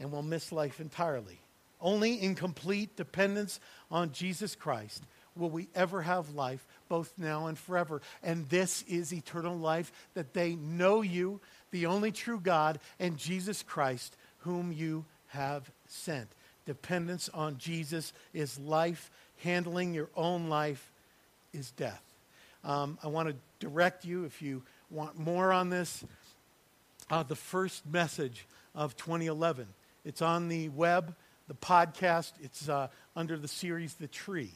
and 0.00 0.10
we'll 0.10 0.22
miss 0.22 0.50
life 0.50 0.80
entirely. 0.80 1.40
Only 1.78 2.14
in 2.14 2.34
complete 2.34 2.96
dependence 2.96 3.60
on 3.90 4.12
Jesus 4.12 4.54
Christ 4.54 5.02
will 5.36 5.50
we 5.50 5.68
ever 5.74 6.00
have 6.00 6.34
life, 6.34 6.66
both 6.88 7.12
now 7.18 7.48
and 7.48 7.58
forever. 7.58 8.00
And 8.22 8.48
this 8.48 8.82
is 8.88 9.12
eternal 9.12 9.58
life, 9.58 9.92
that 10.14 10.32
they 10.32 10.54
know 10.54 11.02
you, 11.02 11.38
the 11.70 11.84
only 11.84 12.12
true 12.12 12.40
God, 12.40 12.78
and 12.98 13.18
Jesus 13.18 13.62
Christ, 13.62 14.16
whom 14.38 14.72
you 14.72 15.04
have 15.26 15.70
sent. 15.86 16.30
Dependence 16.64 17.28
on 17.34 17.58
Jesus 17.58 18.14
is 18.32 18.58
life. 18.58 19.10
Handling 19.42 19.94
your 19.94 20.08
own 20.16 20.48
life 20.48 20.92
is 21.52 21.70
death. 21.72 22.02
Um, 22.64 22.98
I 23.02 23.08
want 23.08 23.28
to 23.28 23.36
direct 23.60 24.04
you, 24.04 24.24
if 24.24 24.42
you 24.42 24.62
want 24.90 25.18
more 25.18 25.52
on 25.52 25.70
this, 25.70 26.04
uh, 27.10 27.22
the 27.22 27.36
first 27.36 27.86
message 27.86 28.46
of 28.74 28.96
2011. 28.96 29.66
It's 30.04 30.22
on 30.22 30.48
the 30.48 30.68
web, 30.70 31.14
the 31.46 31.54
podcast. 31.54 32.32
It's 32.42 32.68
uh, 32.68 32.88
under 33.16 33.36
the 33.36 33.48
series 33.48 33.94
The 33.94 34.08
Tree. 34.08 34.50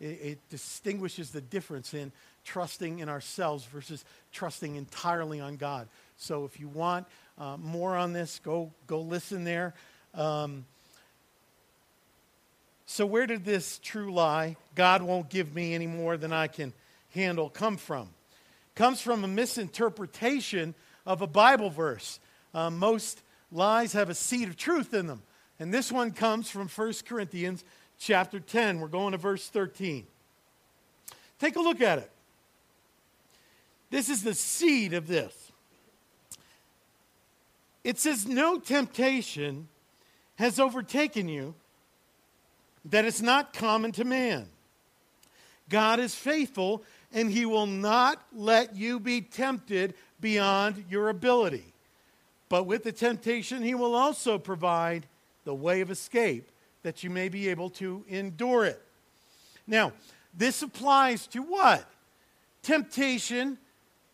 It, 0.00 0.04
it 0.04 0.38
distinguishes 0.50 1.30
the 1.30 1.40
difference 1.40 1.94
in 1.94 2.12
trusting 2.44 3.00
in 3.00 3.08
ourselves 3.08 3.64
versus 3.64 4.04
trusting 4.32 4.76
entirely 4.76 5.40
on 5.40 5.56
God. 5.56 5.88
So 6.16 6.44
if 6.44 6.58
you 6.58 6.68
want 6.68 7.06
uh, 7.38 7.56
more 7.56 7.96
on 7.96 8.12
this, 8.12 8.40
go, 8.44 8.72
go 8.86 9.00
listen 9.00 9.44
there. 9.44 9.74
Um, 10.14 10.64
so, 12.90 13.04
where 13.04 13.26
did 13.26 13.44
this 13.44 13.78
true 13.80 14.10
lie, 14.14 14.56
God 14.74 15.02
won't 15.02 15.28
give 15.28 15.54
me 15.54 15.74
any 15.74 15.86
more 15.86 16.16
than 16.16 16.32
I 16.32 16.46
can 16.46 16.72
handle, 17.10 17.50
come 17.50 17.76
from? 17.76 18.08
Comes 18.74 19.02
from 19.02 19.24
a 19.24 19.28
misinterpretation 19.28 20.74
of 21.04 21.20
a 21.20 21.26
Bible 21.26 21.68
verse. 21.68 22.18
Uh, 22.54 22.70
most 22.70 23.20
lies 23.52 23.92
have 23.92 24.08
a 24.08 24.14
seed 24.14 24.48
of 24.48 24.56
truth 24.56 24.94
in 24.94 25.06
them. 25.06 25.20
And 25.60 25.72
this 25.72 25.92
one 25.92 26.12
comes 26.12 26.48
from 26.48 26.66
1 26.66 26.94
Corinthians 27.06 27.62
chapter 27.98 28.40
10. 28.40 28.80
We're 28.80 28.88
going 28.88 29.12
to 29.12 29.18
verse 29.18 29.46
13. 29.50 30.06
Take 31.38 31.56
a 31.56 31.60
look 31.60 31.82
at 31.82 31.98
it. 31.98 32.10
This 33.90 34.08
is 34.08 34.22
the 34.22 34.32
seed 34.32 34.94
of 34.94 35.06
this. 35.06 35.52
It 37.84 37.98
says, 37.98 38.26
No 38.26 38.58
temptation 38.58 39.68
has 40.36 40.58
overtaken 40.58 41.28
you 41.28 41.54
that 42.90 43.04
is 43.04 43.22
not 43.22 43.52
common 43.52 43.92
to 43.92 44.04
man. 44.04 44.46
God 45.68 46.00
is 46.00 46.14
faithful, 46.14 46.82
and 47.12 47.30
he 47.30 47.44
will 47.44 47.66
not 47.66 48.22
let 48.34 48.76
you 48.76 48.98
be 48.98 49.20
tempted 49.20 49.94
beyond 50.20 50.84
your 50.88 51.08
ability. 51.08 51.72
But 52.48 52.64
with 52.64 52.84
the 52.84 52.92
temptation, 52.92 53.62
he 53.62 53.74
will 53.74 53.94
also 53.94 54.38
provide 54.38 55.06
the 55.44 55.54
way 55.54 55.80
of 55.80 55.90
escape 55.90 56.50
that 56.82 57.02
you 57.02 57.10
may 57.10 57.28
be 57.28 57.48
able 57.48 57.70
to 57.70 58.04
endure 58.08 58.64
it. 58.64 58.80
Now, 59.66 59.92
this 60.34 60.62
applies 60.62 61.26
to 61.28 61.40
what? 61.40 61.84
Temptation 62.62 63.58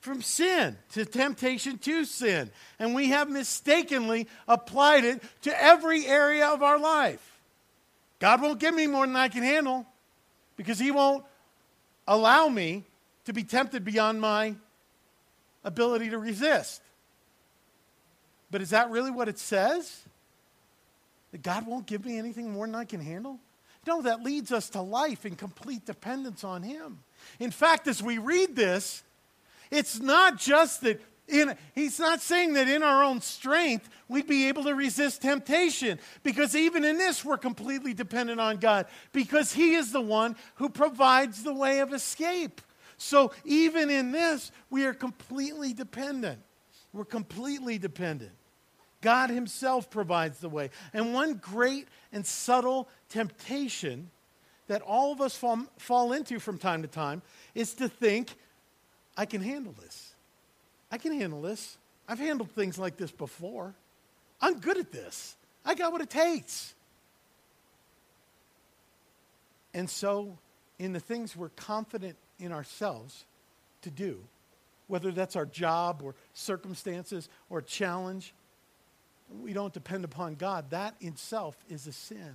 from 0.00 0.21
sin 0.21 0.76
to 0.93 1.04
temptation 1.04 1.78
to 1.78 2.04
sin. 2.04 2.50
And 2.78 2.95
we 2.95 3.09
have 3.09 3.31
mistakenly 3.31 4.26
applied 4.49 5.04
it 5.04 5.23
to 5.43 5.62
every 5.62 6.07
area 6.07 6.49
of 6.49 6.62
our 6.62 6.78
life. 6.78 7.34
God 8.25 8.40
won't 8.40 8.59
give 8.59 8.75
me 8.75 8.87
more 8.87 9.07
than 9.07 9.16
I 9.16 9.28
can 9.28 9.43
handle 9.43 9.85
because 10.57 10.78
He 10.78 10.90
won't 10.90 11.26
allow 12.09 12.49
me 12.49 12.85
to 13.26 13.35
be 13.35 13.45
tempted 13.45 13.85
beyond 13.85 14.19
my 14.19 14.54
ability 15.62 16.09
to 16.09 16.16
resist. 16.16 16.81
But 18.50 18.62
is 18.62 18.71
that 18.71 18.88
really 18.88 19.11
what 19.11 19.28
it 19.28 19.38
says? 19.38 20.04
That 21.33 21.43
God 21.43 21.66
won't 21.66 21.85
give 21.85 22.07
me 22.07 22.16
anything 22.16 22.50
more 22.50 22.64
than 22.64 22.75
I 22.75 22.87
can 22.87 23.00
handle? 23.00 23.40
No, 23.87 24.00
that 24.00 24.23
leads 24.23 24.52
us 24.52 24.71
to 24.71 24.81
life 24.81 25.26
in 25.26 25.37
complete 25.37 25.85
dependence 25.85 26.45
on 26.45 26.62
Him. 26.62 27.00
In 27.38 27.50
fact, 27.50 27.87
as 27.88 28.02
we 28.02 28.16
read 28.16 28.57
this, 28.57 29.02
it's 29.71 30.00
not 30.00 30.38
just 30.38 30.81
that 30.81 30.99
in, 31.26 31.57
he's 31.75 31.99
not 31.99 32.21
saying 32.21 32.54
that 32.54 32.69
in 32.69 32.83
our 32.83 33.02
own 33.02 33.21
strength 33.21 33.88
we'd 34.09 34.26
be 34.26 34.49
able 34.49 34.64
to 34.64 34.75
resist 34.75 35.23
temptation 35.23 35.99
because 36.23 36.54
even 36.54 36.85
in 36.85 36.99
this 36.99 37.25
we're 37.25 37.38
completely 37.38 37.95
dependent 37.95 38.40
on 38.40 38.59
God 38.59 38.87
because 39.12 39.52
he 39.52 39.75
is 39.75 39.90
the 39.90 40.00
one 40.00 40.37
who 40.57 40.69
provides 40.69 41.43
the 41.43 41.54
way 41.54 41.81
of 41.81 41.95
escape. 41.95 42.61
So 42.99 43.33
even 43.45 43.88
in 43.88 44.12
this 44.12 44.52
we 44.69 44.85
are 44.85 44.95
completely 44.95 45.73
dependent. 45.73 46.40
We're 46.93 47.04
completely 47.04 47.78
dependent. 47.78 48.33
God 49.00 49.31
himself 49.31 49.90
provides 49.90 50.38
the 50.40 50.49
way. 50.49 50.71
And 50.93 51.12
one 51.12 51.35
great 51.35 51.88
and 52.12 52.25
subtle 52.25 52.88
temptation 53.09 54.11
that 54.66 54.83
all 54.83 55.12
of 55.12 55.21
us 55.21 55.37
fall, 55.37 55.64
fall 55.78 56.12
into 56.12 56.38
from 56.38 56.59
time 56.59 56.83
to 56.83 56.88
time 56.88 57.23
is 57.54 57.75
to 57.75 57.88
think, 57.88 58.35
I 59.16 59.26
can 59.26 59.43
handle 59.43 59.75
this. 59.83 60.13
I 60.94 60.96
can 60.96 61.18
handle 61.18 61.42
this. 61.42 61.76
I've 62.06 62.20
handled 62.20 62.52
things 62.52 62.78
like 62.78 62.96
this 62.96 63.10
before. 63.10 63.74
I'm 64.40 64.60
good 64.60 64.78
at 64.78 64.92
this. 64.92 65.34
I 65.64 65.74
got 65.74 65.90
what 65.90 66.00
it 66.00 66.08
takes. 66.08 66.72
And 69.74 69.90
so, 69.90 70.38
in 70.78 70.92
the 70.92 71.00
things 71.00 71.34
we're 71.34 71.48
confident 71.48 72.14
in 72.38 72.52
ourselves 72.52 73.24
to 73.82 73.90
do, 73.90 74.20
whether 74.86 75.10
that's 75.10 75.34
our 75.34 75.46
job 75.46 76.00
or 76.00 76.14
circumstances 76.32 77.28
or 77.50 77.60
challenge, 77.60 78.32
we 79.42 79.52
don't 79.52 79.74
depend 79.74 80.04
upon 80.04 80.36
God. 80.36 80.70
That 80.70 80.94
in 81.00 81.08
itself 81.08 81.56
is 81.68 81.88
a 81.88 81.92
sin. 81.92 82.34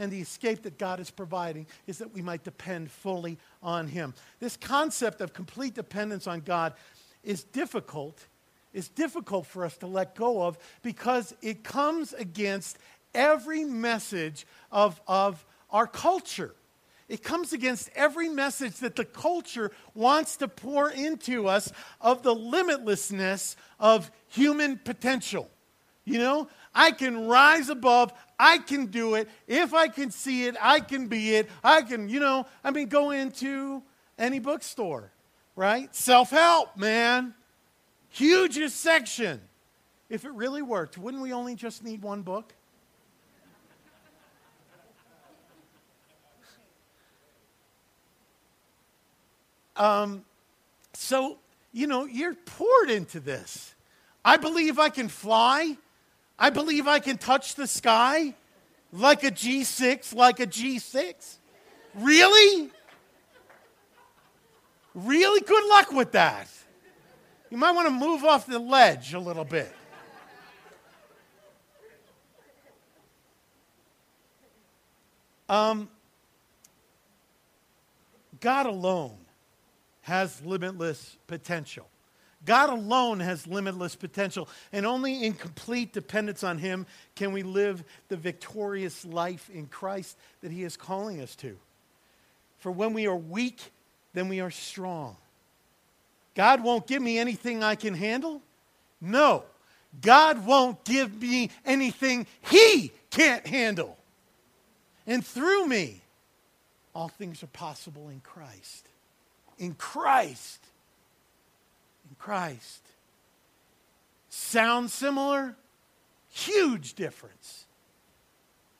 And 0.00 0.10
the 0.10 0.20
escape 0.20 0.62
that 0.62 0.78
God 0.78 0.98
is 0.98 1.12
providing 1.12 1.68
is 1.86 1.98
that 1.98 2.12
we 2.12 2.22
might 2.22 2.42
depend 2.42 2.90
fully 2.90 3.38
on 3.62 3.86
Him. 3.86 4.14
This 4.40 4.56
concept 4.56 5.20
of 5.20 5.32
complete 5.32 5.74
dependence 5.74 6.26
on 6.26 6.40
God 6.40 6.72
is 7.24 7.44
difficult. 7.44 8.26
Is 8.72 8.88
difficult 8.88 9.46
for 9.46 9.64
us 9.64 9.76
to 9.78 9.86
let 9.86 10.16
go 10.16 10.42
of 10.42 10.58
because 10.82 11.34
it 11.40 11.62
comes 11.62 12.12
against 12.12 12.76
every 13.14 13.64
message 13.64 14.46
of, 14.72 15.00
of 15.06 15.44
our 15.70 15.86
culture. 15.86 16.54
It 17.08 17.22
comes 17.22 17.52
against 17.52 17.90
every 17.94 18.28
message 18.28 18.78
that 18.78 18.96
the 18.96 19.04
culture 19.04 19.70
wants 19.94 20.36
to 20.38 20.48
pour 20.48 20.90
into 20.90 21.46
us 21.48 21.70
of 22.00 22.22
the 22.22 22.34
limitlessness 22.34 23.56
of 23.78 24.10
human 24.28 24.78
potential. 24.78 25.50
You 26.04 26.18
know, 26.18 26.48
I 26.74 26.90
can 26.90 27.26
rise 27.26 27.68
above. 27.68 28.12
I 28.38 28.58
can 28.58 28.86
do 28.86 29.14
it. 29.14 29.28
If 29.46 29.74
I 29.74 29.88
can 29.88 30.10
see 30.10 30.46
it, 30.46 30.56
I 30.60 30.80
can 30.80 31.06
be 31.06 31.36
it. 31.36 31.48
I 31.62 31.82
can, 31.82 32.08
you 32.08 32.20
know, 32.20 32.46
I 32.62 32.70
mean, 32.70 32.88
go 32.88 33.10
into 33.10 33.82
any 34.18 34.38
bookstore, 34.38 35.10
right? 35.56 35.94
Self 35.94 36.30
help, 36.30 36.76
man. 36.76 37.34
Hugest 38.10 38.80
section. 38.80 39.40
If 40.08 40.24
it 40.24 40.30
really 40.30 40.62
worked, 40.62 40.98
wouldn't 40.98 41.22
we 41.22 41.32
only 41.32 41.54
just 41.54 41.82
need 41.82 42.02
one 42.02 42.22
book? 42.22 42.52
Um, 49.76 50.24
so, 50.92 51.38
you 51.72 51.86
know, 51.86 52.04
you're 52.04 52.34
poured 52.34 52.90
into 52.90 53.18
this. 53.18 53.74
I 54.24 54.36
believe 54.36 54.78
I 54.78 54.88
can 54.88 55.08
fly. 55.08 55.76
I 56.38 56.50
believe 56.50 56.86
I 56.86 57.00
can 57.00 57.18
touch 57.18 57.56
the 57.56 57.66
sky 57.66 58.34
like 58.92 59.24
a 59.24 59.30
G6, 59.30 60.14
like 60.14 60.40
a 60.40 60.46
G6. 60.46 61.36
Really? 61.96 62.70
Really? 64.94 65.40
Good 65.40 65.68
luck 65.68 65.92
with 65.92 66.12
that. 66.12 66.48
You 67.50 67.56
might 67.56 67.72
want 67.72 67.88
to 67.88 67.94
move 67.94 68.24
off 68.24 68.46
the 68.46 68.58
ledge 68.58 69.14
a 69.14 69.18
little 69.18 69.44
bit. 69.44 69.74
Um, 75.48 75.88
God 78.40 78.66
alone 78.66 79.16
has 80.02 80.42
limitless 80.44 81.16
potential. 81.26 81.86
God 82.44 82.70
alone 82.70 83.20
has 83.20 83.46
limitless 83.46 83.96
potential, 83.96 84.48
and 84.72 84.84
only 84.84 85.24
in 85.24 85.32
complete 85.32 85.92
dependence 85.92 86.44
on 86.44 86.58
Him 86.58 86.86
can 87.14 87.32
we 87.32 87.42
live 87.42 87.84
the 88.08 88.16
victorious 88.16 89.04
life 89.04 89.48
in 89.50 89.66
Christ 89.66 90.18
that 90.42 90.52
He 90.52 90.62
is 90.62 90.76
calling 90.76 91.20
us 91.20 91.34
to. 91.36 91.56
For 92.58 92.70
when 92.70 92.92
we 92.92 93.06
are 93.06 93.16
weak, 93.16 93.60
then 94.14 94.28
we 94.28 94.40
are 94.40 94.50
strong. 94.50 95.16
God 96.34 96.62
won't 96.62 96.86
give 96.86 97.02
me 97.02 97.18
anything 97.18 97.62
I 97.62 97.74
can 97.74 97.94
handle? 97.94 98.40
No. 99.00 99.44
God 100.00 100.46
won't 100.46 100.84
give 100.84 101.20
me 101.20 101.50
anything 101.64 102.26
He 102.50 102.92
can't 103.10 103.46
handle. 103.46 103.96
And 105.06 105.24
through 105.24 105.66
me, 105.66 106.00
all 106.94 107.08
things 107.08 107.42
are 107.42 107.48
possible 107.48 108.08
in 108.08 108.20
Christ. 108.20 108.88
In 109.58 109.74
Christ. 109.74 110.60
In 112.08 112.16
Christ. 112.18 112.80
Sound 114.30 114.90
similar? 114.90 115.54
Huge 116.30 116.94
difference. 116.94 117.64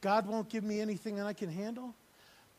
God 0.01 0.27
won't 0.27 0.49
give 0.49 0.64
me 0.64 0.81
anything 0.81 1.16
that 1.16 1.27
I 1.27 1.33
can 1.33 1.49
handle. 1.49 1.94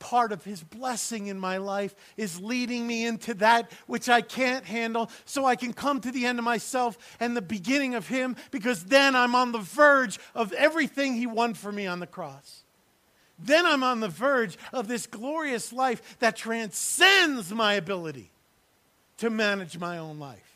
Part 0.05 0.31
of 0.31 0.43
his 0.43 0.61
blessing 0.61 1.25
in 1.25 1.39
my 1.39 1.57
life 1.57 1.95
is 2.15 2.39
leading 2.39 2.85
me 2.85 3.07
into 3.07 3.33
that 3.35 3.71
which 3.87 4.07
I 4.07 4.21
can't 4.21 4.63
handle 4.63 5.09
so 5.25 5.45
I 5.45 5.55
can 5.55 5.73
come 5.73 5.99
to 6.01 6.11
the 6.11 6.27
end 6.27 6.37
of 6.37 6.45
myself 6.45 6.95
and 7.19 7.35
the 7.35 7.41
beginning 7.41 7.95
of 7.95 8.07
him 8.07 8.35
because 8.51 8.83
then 8.83 9.15
I'm 9.15 9.33
on 9.33 9.51
the 9.51 9.57
verge 9.57 10.19
of 10.35 10.53
everything 10.53 11.15
he 11.15 11.25
won 11.25 11.55
for 11.55 11.71
me 11.71 11.87
on 11.87 11.99
the 11.99 12.05
cross. 12.05 12.61
Then 13.39 13.65
I'm 13.65 13.81
on 13.81 13.99
the 13.99 14.07
verge 14.07 14.59
of 14.71 14.87
this 14.87 15.07
glorious 15.07 15.73
life 15.73 16.19
that 16.19 16.35
transcends 16.35 17.51
my 17.51 17.73
ability 17.73 18.29
to 19.17 19.31
manage 19.31 19.79
my 19.79 19.97
own 19.97 20.19
life 20.19 20.55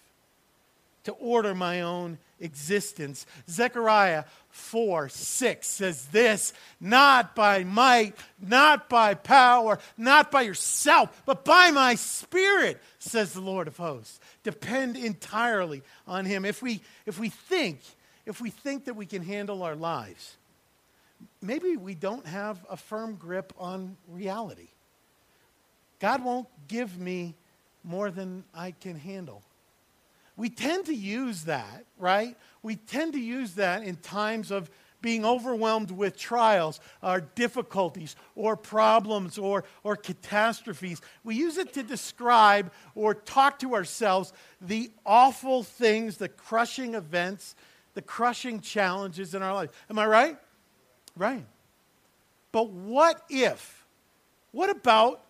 to 1.06 1.12
order 1.14 1.56
my 1.56 1.82
own 1.82 2.20
existence. 2.40 3.26
Zechariah 3.50 4.26
4 4.50 5.10
6 5.10 5.68
says 5.68 6.06
this 6.08 6.54
not 6.80 7.36
by 7.36 7.64
might, 7.64 8.16
not 8.42 8.90
by 8.90 9.14
power, 9.14 9.80
not 9.98 10.32
by 10.32 10.42
yourself, 10.42 11.22
but 11.26 11.46
by 11.46 11.72
my 11.72 11.96
spirit, 11.96 12.82
says 13.00 13.34
the 13.34 13.42
Lord 13.42 13.68
of 13.68 13.78
hosts. 13.78 14.20
Depend 14.44 14.98
entirely 14.98 15.84
on 16.08 16.26
him. 16.26 16.46
If 16.46 16.62
we, 16.62 16.82
if 17.06 17.20
we 17.20 17.30
think, 17.30 17.82
if 18.26 18.42
we 18.42 18.50
think 18.50 18.86
that 18.86 18.96
we 18.96 19.06
can 19.06 19.22
handle 19.22 19.64
our 19.64 19.76
lives, 19.76 20.38
maybe 21.42 21.78
we 21.78 21.96
don't 21.96 22.26
have 22.26 22.66
a 22.70 22.78
firm 22.78 23.16
grip 23.16 23.54
on 23.58 23.98
reality. 24.08 24.70
God 26.00 26.24
won't 26.24 26.48
give 26.68 26.98
me 26.98 27.36
more 27.84 28.10
than 28.12 28.44
I 28.54 28.72
can 28.72 28.98
handle 28.98 29.44
we 30.40 30.50
tend 30.50 30.86
to 30.86 30.96
use 30.96 31.44
that, 31.44 31.84
right? 31.98 32.38
We 32.64 32.78
tend 32.78 33.12
to 33.12 33.20
use 33.20 33.56
that 33.56 33.84
in 33.84 33.98
times 33.98 34.52
of 34.52 34.72
being 35.02 35.26
overwhelmed 35.26 35.92
with 35.92 36.18
trials 36.18 36.80
or 37.04 37.22
difficulties 37.36 38.16
or 38.36 38.56
problems 38.56 39.38
or, 39.38 39.66
or 39.84 39.98
catastrophes. 39.98 41.02
We 41.26 41.36
use 41.36 41.58
it 41.58 41.74
to 41.74 41.84
describe 41.84 42.72
or 42.96 43.14
talk 43.14 43.60
to 43.60 43.76
ourselves 43.76 44.32
the 44.62 44.92
awful 45.06 45.62
things, 45.64 46.16
the 46.16 46.30
crushing 46.30 46.96
events, 46.96 47.56
the 47.94 48.02
crushing 48.02 48.62
challenges 48.62 49.36
in 49.36 49.44
our 49.44 49.54
life. 49.54 49.72
Am 49.90 50.00
I 50.00 50.06
right? 50.06 50.38
Right. 51.18 51.46
But 52.54 52.70
what 52.70 53.26
if? 53.30 53.86
What 54.52 54.70
about 54.70 55.22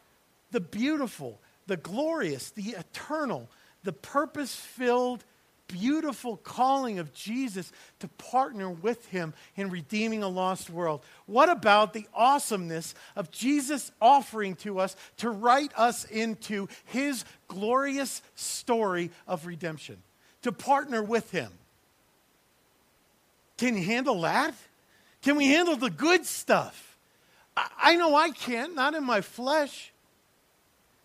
the 0.52 0.60
beautiful, 0.60 1.40
the 1.66 1.78
glorious, 1.78 2.52
the 2.52 2.76
eternal, 2.78 3.50
the 3.84 3.94
purpose 3.94 4.56
filled, 4.56 5.24
beautiful 5.68 6.38
calling 6.38 7.00
of 7.00 7.14
Jesus 7.14 7.72
to 8.00 8.08
partner 8.08 8.70
with 8.70 9.06
him 9.08 9.34
in 9.56 9.70
redeeming 9.70 10.24
a 10.24 10.28
lost 10.28 10.70
world? 10.70 11.02
What 11.26 11.50
about 11.50 11.94
the 11.94 12.08
awesomeness 12.14 12.96
of 13.16 13.32
Jesus 13.32 13.92
offering 14.02 14.56
to 14.58 14.80
us 14.80 14.96
to 15.18 15.30
write 15.30 15.72
us 15.78 16.06
into 16.06 16.68
his 16.86 17.24
glorious 17.48 18.22
story 18.36 19.12
of 19.28 19.46
redemption, 19.46 19.98
to 20.42 20.52
partner 20.52 21.02
with 21.02 21.32
him? 21.32 21.52
Can 23.58 23.78
you 23.78 23.84
handle 23.84 24.22
that? 24.22 24.54
Can 25.22 25.36
we 25.36 25.48
handle 25.48 25.76
the 25.76 25.90
good 25.90 26.26
stuff? 26.26 26.98
I, 27.56 27.68
I 27.78 27.96
know 27.96 28.16
I 28.16 28.30
can't, 28.32 28.74
not 28.74 28.96
in 28.96 29.04
my 29.04 29.22
flesh. 29.22 29.89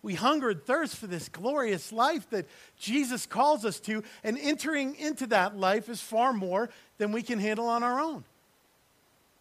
We 0.05 0.13
hunger 0.13 0.51
and 0.51 0.63
thirst 0.63 0.97
for 0.97 1.07
this 1.07 1.29
glorious 1.29 1.91
life 1.91 2.29
that 2.29 2.45
Jesus 2.77 3.25
calls 3.25 3.65
us 3.65 3.79
to, 3.79 4.03
and 4.23 4.37
entering 4.37 4.93
into 4.97 5.25
that 5.27 5.57
life 5.57 5.89
is 5.89 5.99
far 5.99 6.31
more 6.31 6.69
than 6.99 7.11
we 7.11 7.23
can 7.23 7.39
handle 7.39 7.67
on 7.67 7.81
our 7.81 7.99
own. 7.99 8.23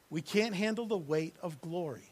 We 0.08 0.22
can't 0.22 0.54
handle 0.54 0.86
the 0.86 0.96
weight 0.96 1.36
of 1.42 1.60
glory. 1.60 2.08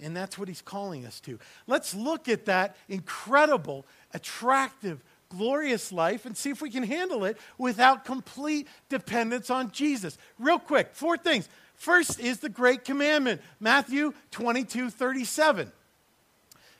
And 0.00 0.16
that's 0.16 0.38
what 0.38 0.46
he's 0.46 0.62
calling 0.62 1.04
us 1.04 1.18
to. 1.22 1.40
Let's 1.66 1.96
look 1.96 2.28
at 2.28 2.44
that 2.44 2.76
incredible, 2.88 3.84
attractive, 4.14 5.02
glorious 5.28 5.90
life 5.90 6.26
and 6.26 6.36
see 6.36 6.50
if 6.50 6.62
we 6.62 6.70
can 6.70 6.84
handle 6.84 7.24
it 7.24 7.38
without 7.58 8.04
complete 8.04 8.68
dependence 8.88 9.50
on 9.50 9.72
Jesus. 9.72 10.16
Real 10.38 10.60
quick, 10.60 10.90
four 10.92 11.16
things. 11.16 11.48
First 11.74 12.20
is 12.20 12.38
the 12.38 12.48
great 12.48 12.84
commandment, 12.84 13.40
Matthew 13.58 14.14
22 14.30 14.90
37. 14.90 15.72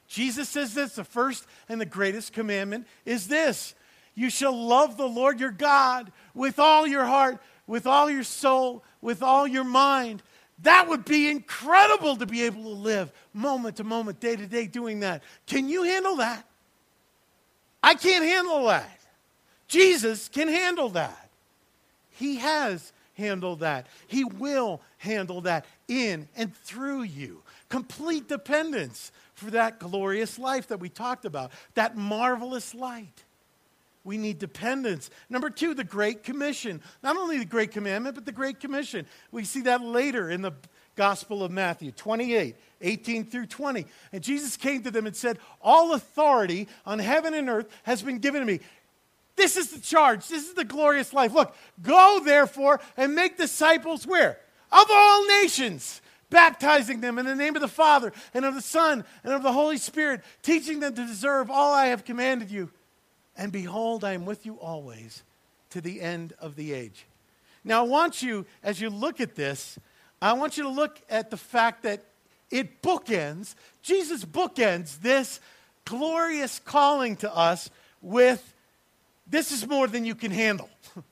Jesus 0.08 0.48
says 0.48 0.74
this 0.74 0.94
the 0.94 1.04
first 1.04 1.46
and 1.68 1.80
the 1.80 1.86
greatest 1.86 2.32
commandment 2.32 2.86
is 3.04 3.28
this 3.28 3.74
You 4.14 4.30
shall 4.30 4.56
love 4.56 4.96
the 4.96 5.08
Lord 5.08 5.38
your 5.38 5.52
God 5.52 6.10
with 6.34 6.58
all 6.58 6.86
your 6.86 7.04
heart, 7.04 7.38
with 7.66 7.86
all 7.86 8.10
your 8.10 8.24
soul, 8.24 8.82
with 9.02 9.22
all 9.22 9.46
your 9.46 9.64
mind. 9.64 10.22
That 10.62 10.88
would 10.88 11.04
be 11.04 11.28
incredible 11.28 12.16
to 12.16 12.26
be 12.26 12.42
able 12.42 12.62
to 12.62 12.68
live 12.70 13.12
moment 13.32 13.76
to 13.76 13.84
moment, 13.84 14.18
day 14.18 14.34
to 14.34 14.46
day, 14.46 14.66
doing 14.66 15.00
that. 15.00 15.22
Can 15.46 15.68
you 15.68 15.84
handle 15.84 16.16
that? 16.16 16.44
I 17.82 17.94
can't 17.94 18.24
handle 18.24 18.64
that. 18.66 18.98
Jesus 19.68 20.28
can 20.28 20.48
handle 20.48 20.88
that. 20.90 21.28
He 22.10 22.36
has 22.36 22.92
handled 23.14 23.60
that. 23.60 23.86
He 24.06 24.24
will 24.24 24.80
handle 24.96 25.42
that 25.42 25.66
in 25.86 26.28
and 26.34 26.56
through 26.56 27.02
you. 27.02 27.42
Complete 27.68 28.26
dependence 28.28 29.12
for 29.38 29.52
that 29.52 29.78
glorious 29.78 30.38
life 30.38 30.68
that 30.68 30.80
we 30.80 30.88
talked 30.88 31.24
about, 31.24 31.52
that 31.74 31.96
marvelous 31.96 32.74
light. 32.74 33.24
We 34.04 34.18
need 34.18 34.38
dependence. 34.38 35.10
Number 35.28 35.50
two, 35.50 35.74
the 35.74 35.84
Great 35.84 36.22
Commission. 36.22 36.80
Not 37.02 37.16
only 37.16 37.38
the 37.38 37.44
Great 37.44 37.72
Commandment, 37.72 38.14
but 38.14 38.24
the 38.24 38.32
Great 38.32 38.58
Commission. 38.60 39.06
We 39.30 39.44
see 39.44 39.62
that 39.62 39.82
later 39.82 40.30
in 40.30 40.42
the 40.42 40.52
Gospel 40.96 41.44
of 41.44 41.50
Matthew 41.50 41.92
28, 41.92 42.56
18 42.80 43.26
through 43.26 43.46
20. 43.46 43.86
And 44.12 44.22
Jesus 44.22 44.56
came 44.56 44.82
to 44.82 44.90
them 44.90 45.06
and 45.06 45.14
said, 45.14 45.38
All 45.60 45.94
authority 45.94 46.68
on 46.86 46.98
heaven 46.98 47.34
and 47.34 47.48
earth 47.48 47.68
has 47.84 48.02
been 48.02 48.18
given 48.18 48.40
to 48.40 48.46
me. 48.46 48.60
This 49.36 49.56
is 49.56 49.70
the 49.70 49.80
charge. 49.80 50.26
This 50.26 50.48
is 50.48 50.54
the 50.54 50.64
glorious 50.64 51.12
life. 51.12 51.32
Look, 51.32 51.54
go 51.82 52.20
therefore 52.24 52.80
and 52.96 53.14
make 53.14 53.36
disciples 53.36 54.06
where? 54.06 54.40
Of 54.72 54.86
all 54.90 55.26
nations 55.42 56.00
baptizing 56.30 57.00
them 57.00 57.18
in 57.18 57.26
the 57.26 57.34
name 57.34 57.56
of 57.56 57.62
the 57.62 57.68
Father 57.68 58.12
and 58.34 58.44
of 58.44 58.54
the 58.54 58.60
Son 58.60 59.04
and 59.24 59.32
of 59.32 59.42
the 59.42 59.52
Holy 59.52 59.78
Spirit, 59.78 60.22
teaching 60.42 60.80
them 60.80 60.94
to 60.94 61.06
deserve 61.06 61.50
all 61.50 61.72
I 61.72 61.86
have 61.86 62.04
commanded 62.04 62.50
you. 62.50 62.70
And 63.36 63.52
behold, 63.52 64.04
I 64.04 64.12
am 64.12 64.26
with 64.26 64.44
you 64.44 64.54
always 64.60 65.22
to 65.70 65.80
the 65.80 66.00
end 66.00 66.32
of 66.40 66.56
the 66.56 66.72
age. 66.72 67.06
Now, 67.64 67.84
I 67.84 67.88
want 67.88 68.22
you, 68.22 68.46
as 68.62 68.80
you 68.80 68.90
look 68.90 69.20
at 69.20 69.34
this, 69.34 69.78
I 70.20 70.32
want 70.32 70.56
you 70.56 70.64
to 70.64 70.68
look 70.68 71.00
at 71.08 71.30
the 71.30 71.36
fact 71.36 71.82
that 71.84 72.04
it 72.50 72.82
bookends, 72.82 73.54
Jesus 73.82 74.24
bookends 74.24 75.00
this 75.00 75.40
glorious 75.84 76.58
calling 76.58 77.16
to 77.16 77.34
us 77.34 77.70
with 78.00 78.54
this 79.26 79.52
is 79.52 79.66
more 79.66 79.86
than 79.86 80.04
you 80.04 80.14
can 80.14 80.30
handle. 80.30 80.70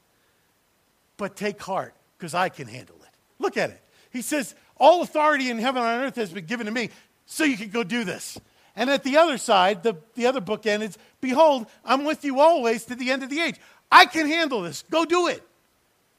but 1.17 1.37
take 1.37 1.61
heart, 1.63 1.95
because 2.17 2.35
I 2.35 2.49
can 2.49 2.67
handle 2.67 2.97
it. 3.03 3.11
Look 3.39 3.57
at 3.57 3.71
it. 3.71 3.83
He 4.11 4.23
says, 4.23 4.55
all 4.79 5.03
authority 5.03 5.51
in 5.51 5.59
heaven 5.59 5.83
and 5.83 5.91
on 5.91 6.05
earth 6.05 6.17
has 6.17 6.31
been 6.31 6.47
given 6.47 6.67
to 6.67 6.73
me, 6.73 6.91
so 7.27 7.45
you 7.45 7.57
can 7.57 7.71
go 7.71 7.83
do 7.83 8.05
this. 8.05 8.39
And 8.75 8.91
at 8.91 9.05
the 9.05 9.17
other 9.17 9.39
side, 9.39 9.83
the, 9.83 9.97
the 10.15 10.27
other 10.27 10.41
book 10.41 10.67
ends, 10.67 10.99
Behold, 11.21 11.67
I'm 11.85 12.05
with 12.05 12.25
you 12.25 12.41
always 12.41 12.85
to 12.87 12.95
the 12.95 13.11
end 13.11 13.23
of 13.23 13.31
the 13.31 13.41
age. 13.41 13.57
I 13.91 14.05
can 14.05 14.27
handle 14.27 14.63
this. 14.63 14.85
Go 14.91 15.05
do 15.05 15.29
it. 15.29 15.43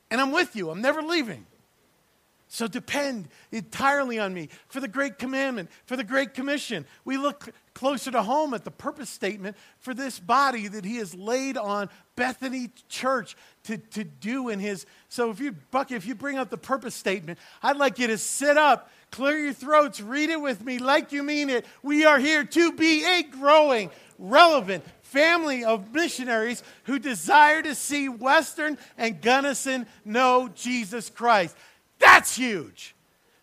And 0.09 0.19
I'm 0.19 0.31
with 0.31 0.55
you. 0.55 0.69
I'm 0.69 0.81
never 0.81 1.01
leaving. 1.01 1.45
So 2.49 2.67
depend 2.67 3.27
entirely 3.51 4.19
on 4.19 4.33
me 4.33 4.49
for 4.67 4.79
the 4.79 4.87
Great 4.87 5.19
Commandment, 5.19 5.69
for 5.85 5.97
the 5.97 6.03
Great 6.03 6.33
Commission. 6.33 6.85
We 7.03 7.17
look 7.17 7.49
closer 7.73 8.09
to 8.09 8.23
home 8.23 8.53
at 8.53 8.63
the 8.63 8.71
purpose 8.71 9.09
statement 9.09 9.57
for 9.79 9.93
this 9.93 10.19
body 10.19 10.67
that 10.67 10.85
He 10.85 10.97
has 10.97 11.13
laid 11.13 11.57
on 11.57 11.89
Bethany 12.15 12.71
Church 12.87 13.35
to, 13.63 13.77
to 13.77 14.03
do 14.03 14.49
in 14.49 14.59
His. 14.59 14.85
So 15.09 15.29
if 15.29 15.39
you, 15.39 15.55
Bucky, 15.71 15.95
if 15.95 16.05
you 16.05 16.15
bring 16.15 16.37
up 16.37 16.49
the 16.49 16.57
purpose 16.57 16.95
statement, 16.95 17.37
I'd 17.61 17.77
like 17.77 17.99
you 17.99 18.07
to 18.07 18.17
sit 18.17 18.57
up, 18.57 18.89
clear 19.11 19.37
your 19.37 19.53
throats, 19.53 19.99
read 19.99 20.29
it 20.29 20.41
with 20.41 20.63
me 20.63 20.79
like 20.79 21.11
you 21.11 21.23
mean 21.23 21.49
it. 21.49 21.65
We 21.83 22.05
are 22.05 22.17
here 22.17 22.45
to 22.45 22.71
be 22.71 23.03
a 23.05 23.23
growing, 23.23 23.91
relevant, 24.17 24.85
family 25.01 25.63
of 25.63 25.93
missionaries 25.93 26.63
who 26.83 26.99
desire 26.99 27.61
to 27.61 27.75
see 27.75 28.09
Western 28.09 28.77
and 28.97 29.21
Gunnison 29.21 29.87
know 30.03 30.49
Jesus 30.53 31.09
Christ. 31.09 31.55
That's 32.07 32.37
huge. 32.37 32.95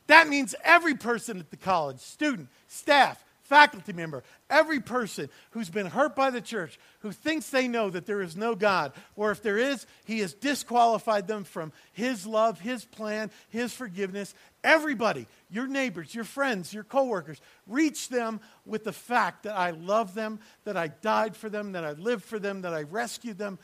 That 0.07 0.27
means 0.27 0.55
every 0.65 0.95
person 0.95 1.39
at 1.39 1.51
the 1.51 1.57
college, 1.59 2.01
student, 2.01 2.49
staff, 2.67 3.23
faculty 3.43 3.93
member, 3.93 4.25
every 4.49 4.81
person 4.81 5.29
who's 5.51 5.69
been 5.69 5.85
hurt 5.85 6.17
by 6.17 6.31
the 6.31 6.41
church, 6.41 6.79
who 7.01 7.13
thinks 7.13 7.51
they 7.51 7.69
know 7.69 7.91
that 7.91 8.07
there 8.07 8.23
is 8.23 8.39
no 8.39 8.55
God, 8.55 8.93
or 9.17 9.31
if 9.31 9.43
there 9.43 9.59
is, 9.59 9.87
he 10.07 10.21
has 10.21 10.33
disqualified 10.33 11.29
them 11.29 11.45
from 11.45 11.73
his 11.93 12.27
love, 12.27 12.59
his 12.59 12.87
plan, 12.87 13.31
his 13.51 13.75
forgiveness. 13.75 14.35
Everybody, 14.65 15.27
your 15.51 15.67
neighbors, 15.67 16.15
your 16.15 16.25
friends, 16.25 16.73
your 16.73 16.85
coworkers, 16.85 17.43
reach 17.67 18.09
them 18.09 18.41
with 18.65 18.85
the 18.85 18.95
fact 18.95 19.43
that 19.43 19.59
I 19.59 19.73
love 19.73 20.15
them, 20.15 20.41
that 20.65 20.79
I 20.79 20.89
died 20.89 21.37
for 21.37 21.51
them, 21.51 21.73
that 21.73 21.85
I 21.85 21.93
lived 21.93 22.25
for 22.25 22.39
them, 22.39 22.63
that 22.63 22.73
I 22.73 22.85
rescued 22.85 23.37
them, 23.37 23.59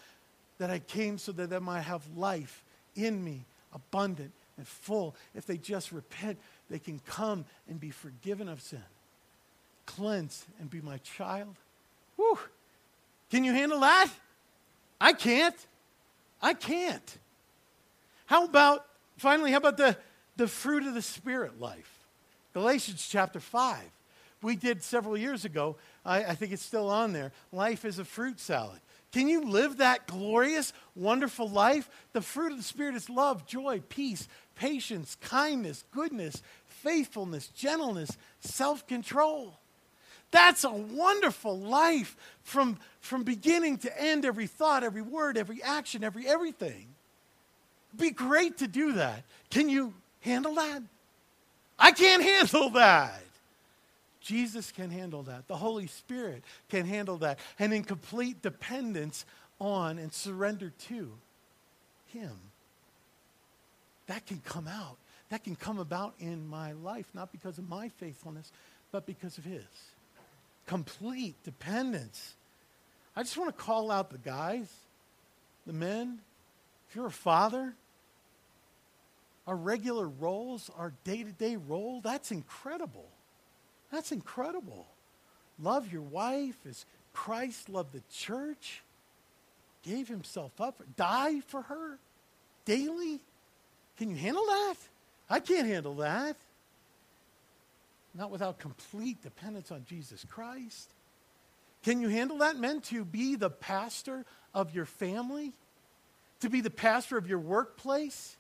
that 0.59 0.69
I 0.69 0.79
came 0.79 1.17
so 1.17 1.33
that 1.33 1.49
they 1.49 1.59
might 1.59 1.81
have 1.81 2.03
life 2.15 2.63
in 2.95 3.25
me, 3.25 3.47
abundant 3.75 4.33
and 4.61 4.69
full. 4.69 5.17
If 5.35 5.47
they 5.47 5.57
just 5.57 5.91
repent, 5.91 6.39
they 6.69 6.79
can 6.79 7.01
come 7.07 7.47
and 7.67 7.81
be 7.81 7.91
forgiven 7.91 8.47
of 8.47 8.61
sin, 8.61 8.85
cleanse 9.87 10.45
and 10.61 10.69
be 10.69 10.83
my 10.83 10.99
child. 10.99 11.57
Whew. 12.17 12.39
Can 13.31 13.43
you 13.43 13.53
handle 13.53 13.81
that? 13.81 14.11
I 15.01 15.15
can't. 15.15 15.57
I 16.43 16.53
can't. 16.53 17.19
How 18.27 18.45
about, 18.45 18.85
finally, 19.17 19.51
how 19.51 19.57
about 19.57 19.79
the, 19.79 19.97
the 20.37 20.47
fruit 20.47 20.87
of 20.87 20.93
the 20.93 21.03
Spirit 21.03 21.59
life? 21.59 22.05
Galatians 22.53 23.09
chapter 23.11 23.41
5. 23.41 23.79
We 24.43 24.57
did 24.57 24.83
several 24.83 25.17
years 25.17 25.47
ago. 25.47 25.77
I, 26.05 26.25
I 26.25 26.35
think 26.35 26.53
it's 26.53 26.65
still 26.65 26.91
on 26.91 27.15
there. 27.15 27.33
Life 27.51 27.87
is 27.87 27.99
a 27.99 28.05
fruit 28.05 28.39
salad. 28.39 28.81
Can 29.13 29.29
you 29.29 29.43
live 29.43 29.79
that 29.79 30.07
glorious, 30.07 30.73
wonderful 30.95 31.49
life? 31.49 31.91
The 32.13 32.21
fruit 32.21 32.53
of 32.53 32.59
the 32.59 32.65
Spirit 32.65 32.95
is 32.95 33.11
love, 33.11 33.47
joy, 33.47 33.83
peace, 33.89 34.29
patience, 34.55 35.17
kindness, 35.21 35.85
goodness, 35.91 36.43
faithfulness, 36.67 37.49
gentleness, 37.49 38.17
self 38.41 38.87
control. 38.87 39.55
That's 40.31 40.63
a 40.63 40.71
wonderful 40.71 41.59
life 41.59 42.17
from, 42.45 42.79
from 43.01 43.25
beginning 43.25 43.79
to 43.79 44.01
end, 44.01 44.25
every 44.25 44.47
thought, 44.47 44.85
every 44.85 45.03
word, 45.03 45.37
every 45.37 45.61
action, 45.63 46.05
every 46.05 46.29
everything. 46.29 46.87
It'd 47.91 48.01
be 48.01 48.11
great 48.11 48.59
to 48.59 48.69
do 48.69 48.93
that. 48.93 49.25
Can 49.51 49.69
you 49.69 49.93
handle 50.21 50.55
that? 50.55 50.83
I 51.79 51.91
can't 51.91 52.23
handle 52.53 52.71
that. 52.71 53.23
Jesus 54.21 54.71
can 54.71 54.91
handle 54.91 55.23
that. 55.25 55.49
The 55.49 55.57
Holy 55.57 55.87
Spirit 55.87 56.45
can 56.69 56.87
handle 56.87 57.19
that. 57.19 57.39
And 57.59 57.73
in 57.73 57.83
complete 57.83 58.43
dependence 58.43 59.25
on 59.59 59.99
and 59.99 60.13
surrender 60.13 60.73
to 60.89 61.13
Him. 62.09 62.33
That 64.07 64.27
can 64.27 64.41
come 64.45 64.69
out. 64.69 64.97
That 65.31 65.45
can 65.45 65.57
come 65.57 65.79
about 65.79 66.15
in 66.19 66.49
my 66.49 66.73
life, 66.73 67.07
not 67.15 67.33
because 67.33 67.59
of 67.59 67.69
my 67.69 67.89
faithfulness, 67.89 68.51
but 68.93 69.07
because 69.07 69.39
of 69.39 69.45
His. 69.45 69.65
Complete 70.67 71.35
dependence. 71.45 72.35
I 73.17 73.23
just 73.23 73.37
want 73.37 73.57
to 73.57 73.63
call 73.63 73.91
out 73.91 74.11
the 74.11 74.19
guys, 74.19 74.69
the 75.67 75.73
men. 75.73 76.19
If 76.89 76.97
you're 76.97 77.07
a 77.07 77.11
father, 77.11 77.75
our 79.47 79.57
regular 79.57 80.09
roles, 80.09 80.71
our 80.77 80.93
day 81.05 81.23
to 81.23 81.33
day 81.33 81.57
role, 81.57 82.01
that's 82.01 82.31
incredible. 82.31 83.07
That's 83.91 84.13
incredible. 84.13 84.87
Love 85.61 85.93
your 85.93 86.03
wife 86.03 86.57
as 86.69 86.85
Christ 87.13 87.69
loved 87.69 87.93
the 87.93 88.03
church, 88.11 88.83
gave 89.83 90.09
himself 90.09 90.61
up, 90.61 90.83
die 90.97 91.41
for 91.41 91.63
her 91.63 91.99
daily. 92.65 93.21
Can 93.99 94.11
you 94.11 94.17
handle 94.17 94.45
that? 94.45 94.77
I 95.29 95.41
can't 95.41 95.67
handle 95.67 95.97
that. 95.97 96.37
Not 98.15 98.31
without 98.31 98.59
complete 98.59 99.23
dependence 99.23 99.71
on 99.71 99.85
Jesus 99.89 100.25
Christ. 100.29 100.91
Can 101.83 102.01
you 102.01 102.09
handle 102.09 102.39
that, 102.39 102.57
men, 102.57 102.81
to 102.83 103.05
be 103.05 103.37
the 103.37 103.51
pastor 103.51 104.25
of 104.55 104.75
your 104.75 104.85
family? 104.85 105.53
To 106.41 106.49
be 106.49 106.61
the 106.61 106.71
pastor 106.71 107.17
of 107.17 107.29
your 107.29 107.39
workplace? 107.39 108.37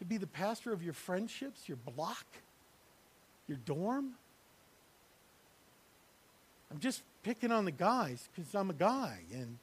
To 0.00 0.04
be 0.04 0.16
the 0.16 0.26
pastor 0.26 0.72
of 0.72 0.82
your 0.82 0.94
friendships, 0.94 1.68
your 1.68 1.76
block, 1.76 2.26
your 3.46 3.58
dorm? 3.64 4.14
I'm 6.72 6.80
just 6.80 7.02
picking 7.22 7.52
on 7.52 7.66
the 7.66 7.70
guys 7.70 8.28
because 8.34 8.54
I'm 8.54 8.70
a 8.70 8.74
guy 8.74 9.18
and 9.34 9.58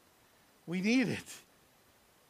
we 0.67 0.79
need 0.79 1.07
it. 1.07 1.25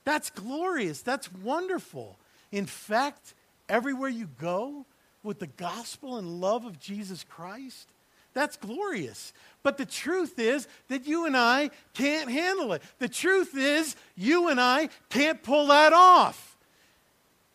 That's 0.05 0.29
glorious. 0.29 1.01
That's 1.01 1.31
wonderful. 1.33 2.17
In 2.51 2.65
fact, 2.65 3.33
everywhere 3.67 4.09
you 4.09 4.29
go 4.39 4.85
with 5.21 5.39
the 5.39 5.47
gospel 5.47 6.17
and 6.17 6.39
love 6.39 6.65
of 6.65 6.79
Jesus 6.79 7.25
Christ, 7.29 7.89
that's 8.33 8.55
glorious. 8.55 9.33
But 9.63 9.77
the 9.77 9.85
truth 9.85 10.39
is 10.39 10.67
that 10.87 11.05
you 11.05 11.25
and 11.25 11.35
I 11.35 11.71
can't 11.93 12.31
handle 12.31 12.71
it. 12.71 12.81
The 12.99 13.09
truth 13.09 13.57
is 13.57 13.97
you 14.15 14.47
and 14.47 14.61
I 14.61 14.87
can't 15.09 15.43
pull 15.43 15.67
that 15.67 15.91
off. 15.91 16.57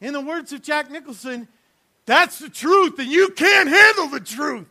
In 0.02 0.12
the 0.12 0.20
words 0.20 0.52
of 0.52 0.60
Jack 0.60 0.90
Nicholson, 0.90 1.48
that's 2.04 2.38
the 2.38 2.50
truth, 2.50 2.98
and 2.98 3.08
you 3.08 3.30
can't 3.30 3.70
handle 3.70 4.08
the 4.08 4.20
truth. 4.20 4.66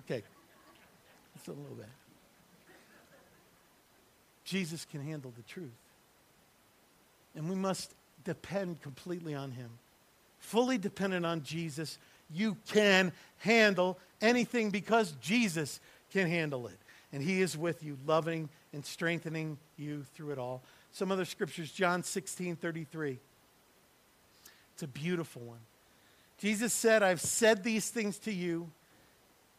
Okay, 0.00 0.22
a 1.56 1.60
little 1.60 1.76
bit. 1.76 1.86
Jesus 4.44 4.86
can 4.90 5.00
handle 5.00 5.32
the 5.36 5.42
truth. 5.42 5.70
And 7.36 7.48
we 7.48 7.54
must 7.54 7.94
depend 8.24 8.82
completely 8.82 9.34
on 9.34 9.52
him. 9.52 9.70
Fully 10.40 10.78
dependent 10.78 11.24
on 11.24 11.42
Jesus, 11.42 11.98
you 12.32 12.56
can 12.68 13.12
handle 13.38 13.98
anything 14.20 14.70
because 14.70 15.12
Jesus 15.20 15.80
can 16.12 16.28
handle 16.28 16.66
it. 16.66 16.78
And 17.12 17.22
he 17.22 17.40
is 17.40 17.56
with 17.56 17.82
you, 17.82 17.96
loving 18.06 18.48
and 18.72 18.84
strengthening 18.84 19.58
you 19.76 20.04
through 20.14 20.32
it 20.32 20.38
all. 20.38 20.62
Some 20.92 21.12
other 21.12 21.24
scriptures, 21.24 21.70
John 21.70 22.02
16 22.02 22.56
33. 22.56 23.18
It's 24.74 24.82
a 24.82 24.88
beautiful 24.88 25.42
one. 25.42 25.58
Jesus 26.38 26.72
said, 26.72 27.02
I've 27.02 27.20
said 27.20 27.62
these 27.62 27.90
things 27.90 28.18
to 28.20 28.32
you 28.32 28.70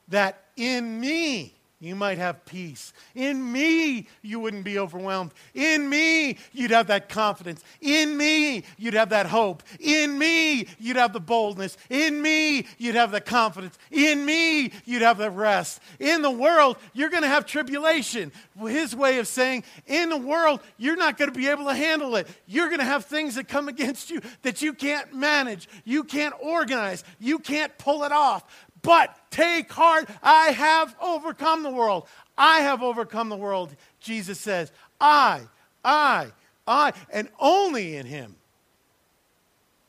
that 0.08 0.44
in 0.58 1.00
me 1.00 1.54
you 1.82 1.96
might 1.96 2.20
have 2.20 2.46
peace. 2.46 2.94
In 3.16 3.52
me, 3.52 4.08
you 4.22 4.40
wouldn't 4.40 4.64
be 4.64 4.78
overwhelmed. 4.78 5.32
In 5.56 5.90
me, 5.90 6.38
you'd 6.54 6.70
have 6.70 6.88
that 6.88 7.10
confidence. 7.10 7.64
In 7.82 8.16
me, 8.16 8.64
you'd 8.78 8.94
have 8.94 9.10
that 9.10 9.26
hope. 9.26 9.64
In 9.80 10.18
me, 10.20 10.68
you'd 10.80 10.96
have 10.96 11.12
the 11.12 11.20
boldness. 11.20 11.76
In 11.90 12.22
me, 12.22 12.68
you'd 12.78 12.94
have 12.94 13.12
the 13.12 13.20
confidence. 13.20 13.80
In 13.90 14.24
me, 14.24 14.72
you'd 14.86 15.02
have 15.02 15.18
the 15.18 15.32
rest. 15.32 15.82
In 16.00 16.22
the 16.22 16.30
world, 16.30 16.78
you're 16.94 17.10
going 17.10 17.24
to 17.24 17.28
have 17.28 17.48
tribulation. 17.48 18.32
His 18.60 18.96
way 18.96 19.18
of 19.18 19.28
saying, 19.28 19.64
in 19.88 20.10
the 20.10 20.18
world, 20.18 20.60
you're 20.78 20.96
not 20.96 21.18
going 21.18 21.32
to 21.32 21.38
be 21.38 21.48
able 21.48 21.66
to 21.66 21.74
handle 21.74 22.16
it. 22.16 22.28
You're 22.46 22.68
going 22.68 22.80
to 22.80 22.86
have 22.86 23.06
things 23.06 23.34
that 23.36 23.48
come 23.48 23.68
against 23.68 24.12
you 24.12 24.22
that 24.44 24.62
you 24.62 24.74
can't 24.74 25.16
manage, 25.16 25.68
you 25.84 26.04
can't 26.04 26.36
organize, 26.40 27.04
you 27.20 27.40
can't 27.40 27.76
pull 27.80 28.04
it 28.04 28.12
off. 28.12 28.44
But 28.82 29.16
take 29.30 29.72
heart, 29.72 30.10
I 30.24 30.48
have 30.48 30.96
overcome 31.02 31.64
the 31.64 31.70
world. 31.70 32.08
I 32.38 32.62
have 32.62 32.82
overcome 32.82 33.30
the 33.30 33.38
world, 33.38 33.76
Jesus 34.00 34.40
says. 34.40 34.72
I, 35.00 35.42
I, 35.86 36.32
I, 36.68 36.94
and 37.12 37.30
only 37.40 37.96
in 37.96 38.06
Him 38.06 38.36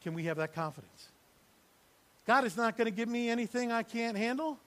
can 0.03 0.15
we 0.15 0.25
have 0.25 0.37
that 0.37 0.55
confidence. 0.55 1.09
God 2.27 2.45
is 2.45 2.57
not 2.57 2.77
going 2.77 2.87
to 2.87 2.91
give 2.91 3.09
me 3.09 3.31
anything 3.31 3.73
I 3.73 3.83
can't 3.83 4.17
handle. 4.17 4.59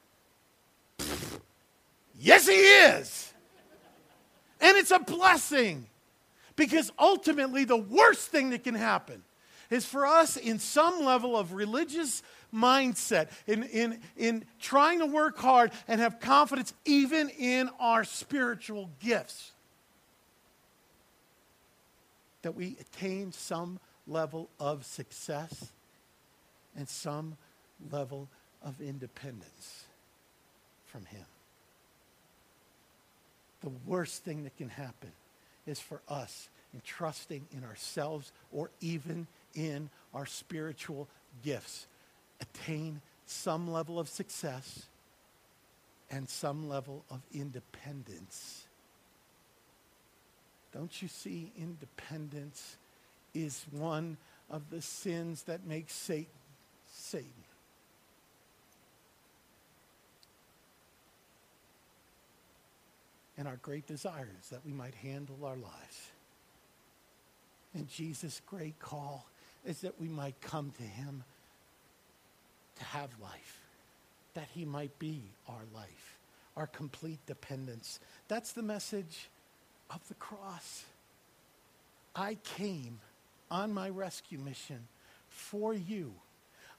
Yes, 2.19 2.47
He 2.47 2.53
is. 2.53 3.33
And 4.61 4.77
it's 4.77 4.91
a 4.91 4.99
blessing 4.99 5.85
because 6.55 6.91
ultimately 6.97 7.65
the 7.65 7.77
worst 7.77 8.29
thing 8.29 8.49
that 8.51 8.63
can 8.63 8.75
happen 8.75 9.23
is 9.69 9.85
for 9.85 10.05
us 10.05 10.38
in 10.38 10.59
some 10.59 11.03
level 11.03 11.35
of 11.35 11.53
religious 11.53 12.23
mindset, 12.55 13.29
in, 13.47 13.63
in, 13.63 13.99
in 14.17 14.45
trying 14.59 14.99
to 14.99 15.05
work 15.05 15.37
hard 15.37 15.71
and 15.87 15.99
have 15.99 16.19
confidence 16.19 16.73
even 16.85 17.29
in 17.29 17.69
our 17.79 18.03
spiritual 18.03 18.89
gifts. 18.99 19.51
That 22.43 22.55
we 22.55 22.77
attain 22.79 23.31
some 23.31 23.79
level 24.07 24.49
of 24.59 24.85
success 24.85 25.71
and 26.75 26.87
some 26.87 27.37
level 27.91 28.29
of 28.63 28.79
independence 28.81 29.85
from 30.85 31.05
Him. 31.05 31.25
The 33.61 33.71
worst 33.85 34.23
thing 34.23 34.43
that 34.43 34.55
can 34.57 34.69
happen 34.69 35.11
is 35.65 35.79
for 35.79 36.01
us 36.07 36.49
in 36.73 36.81
trusting 36.85 37.47
in 37.51 37.63
ourselves 37.63 38.31
or 38.51 38.69
even 38.81 39.27
in 39.55 39.89
our 40.13 40.25
spiritual 40.25 41.07
gifts 41.43 41.87
attain 42.41 43.02
some 43.26 43.71
level 43.71 44.00
of 44.00 44.08
success 44.10 44.86
and 46.12 46.30
some 46.30 46.69
level 46.69 47.04
of 47.10 47.21
independence. 47.34 48.67
Don't 50.74 51.02
you 51.02 51.08
see, 51.08 51.52
independence 51.58 52.78
is 53.34 53.65
one 53.71 54.17
of 54.50 54.69
the 54.69 54.82
sins 54.82 55.43
that 55.43 55.65
makes 55.65 55.93
Satan 55.93 56.28
Satan. 56.95 57.30
And 63.38 63.48
our 63.48 63.58
great 63.58 63.86
desire 63.86 64.30
is 64.41 64.50
that 64.50 64.65
we 64.65 64.71
might 64.71 64.95
handle 64.95 65.38
our 65.43 65.58
lives. 65.58 66.12
And 67.74 67.88
Jesus' 67.89 68.41
great 68.45 68.80
call 68.80 69.28
is 69.65 69.82
that 69.82 70.00
we 70.00 70.08
might 70.08 70.39
come 70.39 70.71
to 70.78 70.84
him 70.84 71.24
to 72.77 72.83
have 72.83 73.09
life, 73.21 73.59
that 74.33 74.47
he 74.53 74.65
might 74.65 74.97
be 74.99 75.21
our 75.47 75.63
life, 75.73 76.17
our 76.57 76.67
complete 76.67 77.19
dependence. 77.25 77.99
That's 78.27 78.51
the 78.51 78.63
message 78.63 79.29
of 79.89 80.05
the 80.07 80.15
cross. 80.15 80.85
I 82.15 82.38
came 82.43 82.99
on 83.51 83.73
my 83.73 83.89
rescue 83.89 84.39
mission 84.39 84.88
for 85.29 85.73
you. 85.73 86.13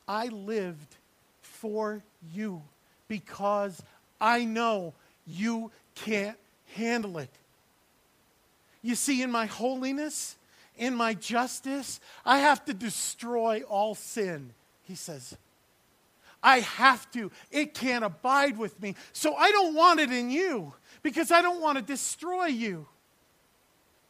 I 0.09 0.29
lived 0.29 0.97
for 1.43 2.03
you 2.33 2.63
because 3.09 3.83
I 4.21 4.45
know 4.45 4.95
you 5.27 5.71
can't 5.95 6.37
handle 6.75 7.19
it. 7.19 7.31
You 8.83 8.95
see, 8.95 9.23
in 9.23 9.31
my 9.31 9.47
holiness, 9.47 10.37
in 10.77 10.95
my 10.95 11.15
justice, 11.15 12.01
I 12.25 12.39
have 12.39 12.65
to 12.67 12.75
destroy 12.75 13.63
all 13.69 13.95
sin, 13.95 14.53
he 14.85 14.95
says. 14.95 15.37
I 16.43 16.61
have 16.61 17.11
to. 17.13 17.31
It 17.51 17.75
can't 17.75 18.05
abide 18.05 18.57
with 18.57 18.81
me. 18.81 18.95
So 19.13 19.35
I 19.35 19.51
don't 19.51 19.75
want 19.75 20.01
it 20.01 20.13
in 20.13 20.31
you 20.31 20.75
because 21.03 21.31
I 21.31 21.43
don't 21.43 21.61
want 21.61 21.77
to 21.79 21.83
destroy 21.83 22.47
you. 22.47 22.87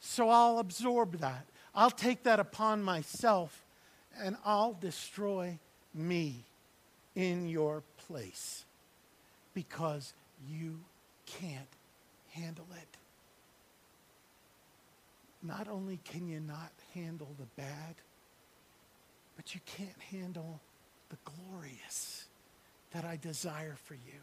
So 0.00 0.28
I'll 0.28 0.58
absorb 0.58 1.18
that. 1.18 1.46
I'll 1.74 1.90
take 1.90 2.22
that 2.24 2.40
upon 2.40 2.82
myself 2.82 3.64
and 4.18 4.36
I'll 4.44 4.74
destroy 4.74 5.58
me 5.94 6.44
in 7.14 7.48
your 7.48 7.82
place 8.06 8.64
because 9.54 10.12
you 10.48 10.78
can't 11.26 11.68
handle 12.32 12.66
it. 12.76 12.96
Not 15.42 15.68
only 15.68 15.98
can 16.04 16.28
you 16.28 16.40
not 16.40 16.72
handle 16.94 17.30
the 17.38 17.46
bad, 17.60 17.94
but 19.36 19.54
you 19.54 19.60
can't 19.66 20.00
handle 20.10 20.60
the 21.08 21.16
glorious 21.24 22.26
that 22.92 23.04
I 23.04 23.16
desire 23.16 23.76
for 23.84 23.94
you 23.94 24.20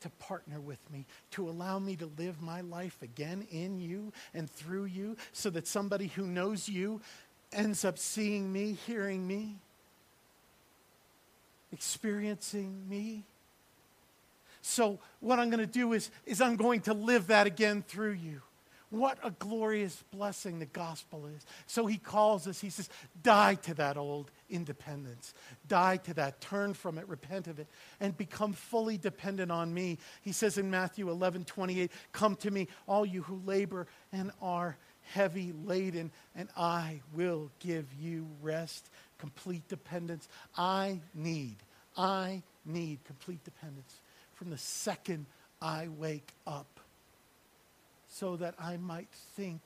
to 0.00 0.08
partner 0.10 0.58
with 0.60 0.78
me, 0.90 1.04
to 1.32 1.48
allow 1.48 1.78
me 1.78 1.94
to 1.96 2.10
live 2.18 2.40
my 2.40 2.62
life 2.62 2.96
again 3.02 3.46
in 3.50 3.78
you 3.78 4.12
and 4.32 4.50
through 4.50 4.86
you, 4.86 5.16
so 5.32 5.50
that 5.50 5.66
somebody 5.66 6.06
who 6.08 6.26
knows 6.26 6.68
you 6.68 7.00
ends 7.52 7.84
up 7.84 7.98
seeing 7.98 8.50
me, 8.52 8.76
hearing 8.86 9.26
me, 9.26 9.56
experiencing 11.72 12.88
me. 12.88 13.24
So, 14.62 14.98
what 15.20 15.38
I'm 15.38 15.50
going 15.50 15.60
to 15.60 15.66
do 15.66 15.92
is, 15.92 16.10
is 16.26 16.40
I'm 16.40 16.56
going 16.56 16.80
to 16.82 16.94
live 16.94 17.28
that 17.28 17.46
again 17.46 17.82
through 17.86 18.12
you. 18.12 18.42
What 18.90 19.18
a 19.22 19.30
glorious 19.30 20.02
blessing 20.12 20.58
the 20.58 20.66
gospel 20.66 21.26
is. 21.26 21.46
So 21.66 21.86
he 21.86 21.96
calls 21.96 22.48
us, 22.48 22.60
he 22.60 22.70
says, 22.70 22.88
die 23.22 23.54
to 23.54 23.74
that 23.74 23.96
old 23.96 24.30
independence. 24.50 25.34
Die 25.68 25.96
to 25.98 26.14
that, 26.14 26.40
turn 26.40 26.74
from 26.74 26.98
it, 26.98 27.08
repent 27.08 27.46
of 27.46 27.58
it, 27.58 27.66
and 28.00 28.16
become 28.16 28.52
fully 28.52 28.98
dependent 28.98 29.50
on 29.50 29.72
me. 29.72 29.98
He 30.22 30.32
says 30.32 30.58
in 30.58 30.70
Matthew 30.70 31.08
11 31.10 31.44
28, 31.44 31.90
Come 32.12 32.36
to 32.36 32.50
me, 32.50 32.68
all 32.86 33.06
you 33.06 33.22
who 33.22 33.40
labor 33.44 33.86
and 34.12 34.32
are 34.42 34.76
heavy 35.02 35.52
laden, 35.64 36.10
and 36.36 36.48
I 36.56 37.00
will 37.14 37.50
give 37.58 37.86
you 38.00 38.26
rest, 38.42 38.90
complete 39.18 39.66
dependence. 39.68 40.28
I 40.56 41.00
need, 41.14 41.56
I 41.96 42.42
need 42.64 43.04
complete 43.04 43.42
dependence 43.44 44.00
from 44.34 44.50
the 44.50 44.58
second 44.58 45.26
I 45.60 45.88
wake 45.98 46.32
up 46.46 46.80
so 48.08 48.36
that 48.36 48.54
I 48.58 48.76
might 48.76 49.10
think 49.36 49.60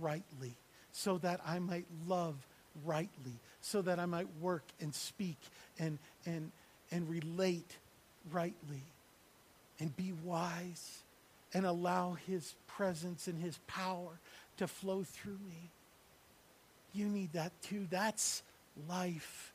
rightly, 0.00 0.56
so 0.92 1.18
that 1.18 1.40
I 1.44 1.58
might 1.58 1.86
love 2.06 2.46
rightly, 2.84 3.32
so 3.60 3.82
that 3.82 3.98
I 3.98 4.06
might 4.06 4.28
work 4.40 4.64
and 4.80 4.94
speak 4.94 5.38
and, 5.78 5.98
and, 6.26 6.50
and 6.90 7.08
relate 7.08 7.76
rightly 8.32 8.82
and 9.78 9.94
be 9.96 10.12
wise 10.24 11.02
and 11.52 11.66
allow 11.66 12.16
his 12.26 12.54
presence 12.66 13.26
and 13.26 13.40
his 13.40 13.58
power 13.66 14.20
to 14.58 14.66
flow 14.66 15.02
through 15.02 15.38
me. 15.48 15.70
You 16.92 17.06
need 17.06 17.32
that 17.32 17.52
too. 17.62 17.86
That's 17.90 18.42
life. 18.88 19.52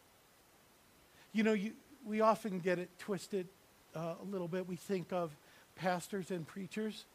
You 1.33 1.43
know, 1.43 1.53
you, 1.53 1.73
we 2.05 2.21
often 2.21 2.59
get 2.59 2.79
it 2.79 2.89
twisted 2.99 3.47
uh, 3.95 4.15
a 4.21 4.25
little 4.31 4.47
bit. 4.47 4.67
We 4.67 4.75
think 4.75 5.11
of 5.11 5.31
pastors 5.75 6.31
and 6.31 6.47
preachers. 6.47 7.05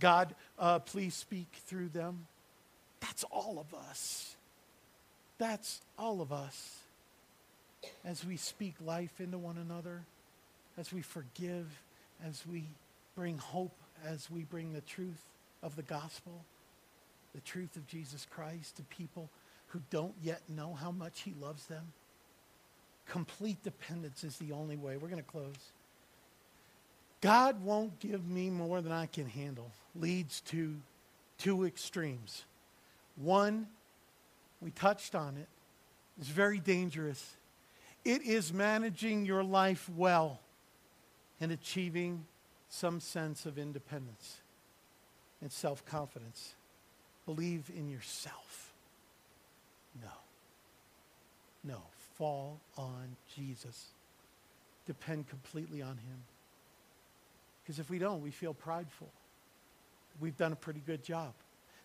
God, 0.00 0.34
uh, 0.58 0.78
please 0.78 1.14
speak 1.14 1.48
through 1.66 1.88
them. 1.88 2.26
That's 3.00 3.24
all 3.24 3.58
of 3.58 3.78
us. 3.78 4.36
That's 5.38 5.80
all 5.98 6.20
of 6.20 6.32
us. 6.32 6.78
As 8.04 8.24
we 8.24 8.36
speak 8.36 8.74
life 8.84 9.20
into 9.20 9.38
one 9.38 9.56
another, 9.56 10.02
as 10.76 10.92
we 10.92 11.00
forgive, 11.00 11.66
as 12.26 12.44
we 12.46 12.64
bring 13.14 13.38
hope, 13.38 13.76
as 14.04 14.30
we 14.30 14.42
bring 14.42 14.72
the 14.72 14.80
truth 14.80 15.22
of 15.62 15.76
the 15.76 15.82
gospel, 15.82 16.44
the 17.34 17.40
truth 17.40 17.76
of 17.76 17.86
Jesus 17.86 18.26
Christ 18.28 18.76
to 18.76 18.82
people 18.84 19.28
who 19.68 19.80
don't 19.90 20.14
yet 20.22 20.40
know 20.48 20.74
how 20.74 20.90
much 20.90 21.20
he 21.22 21.34
loves 21.40 21.66
them. 21.66 21.92
Complete 23.06 23.62
dependence 23.62 24.24
is 24.24 24.36
the 24.38 24.52
only 24.52 24.76
way. 24.76 24.96
We're 24.96 25.08
going 25.08 25.22
to 25.22 25.30
close. 25.30 25.72
God 27.20 27.62
won't 27.62 27.98
give 28.00 28.28
me 28.28 28.50
more 28.50 28.80
than 28.80 28.92
I 28.92 29.06
can 29.06 29.26
handle 29.26 29.70
leads 29.94 30.40
to 30.42 30.76
two 31.38 31.64
extremes. 31.64 32.44
One, 33.16 33.66
we 34.60 34.70
touched 34.70 35.14
on 35.14 35.36
it. 35.36 35.48
it, 36.18 36.22
is 36.22 36.28
very 36.28 36.58
dangerous. 36.58 37.36
It 38.04 38.22
is 38.22 38.52
managing 38.52 39.24
your 39.24 39.42
life 39.42 39.88
well 39.96 40.40
and 41.40 41.52
achieving 41.52 42.24
some 42.68 43.00
sense 43.00 43.46
of 43.46 43.58
independence 43.58 44.38
and 45.40 45.50
self 45.50 45.84
confidence. 45.84 46.54
Believe 47.26 47.70
in 47.76 47.88
yourself. 47.88 48.72
No. 50.02 50.08
No. 51.64 51.82
Fall 52.16 52.58
on 52.76 53.16
Jesus. 53.36 53.86
Depend 54.86 55.28
completely 55.28 55.82
on 55.82 55.98
Him. 55.98 56.22
Because 57.62 57.78
if 57.78 57.90
we 57.90 57.98
don't, 57.98 58.22
we 58.22 58.30
feel 58.30 58.54
prideful. 58.54 59.10
We've 60.20 60.36
done 60.36 60.52
a 60.52 60.56
pretty 60.56 60.82
good 60.84 61.04
job. 61.04 61.32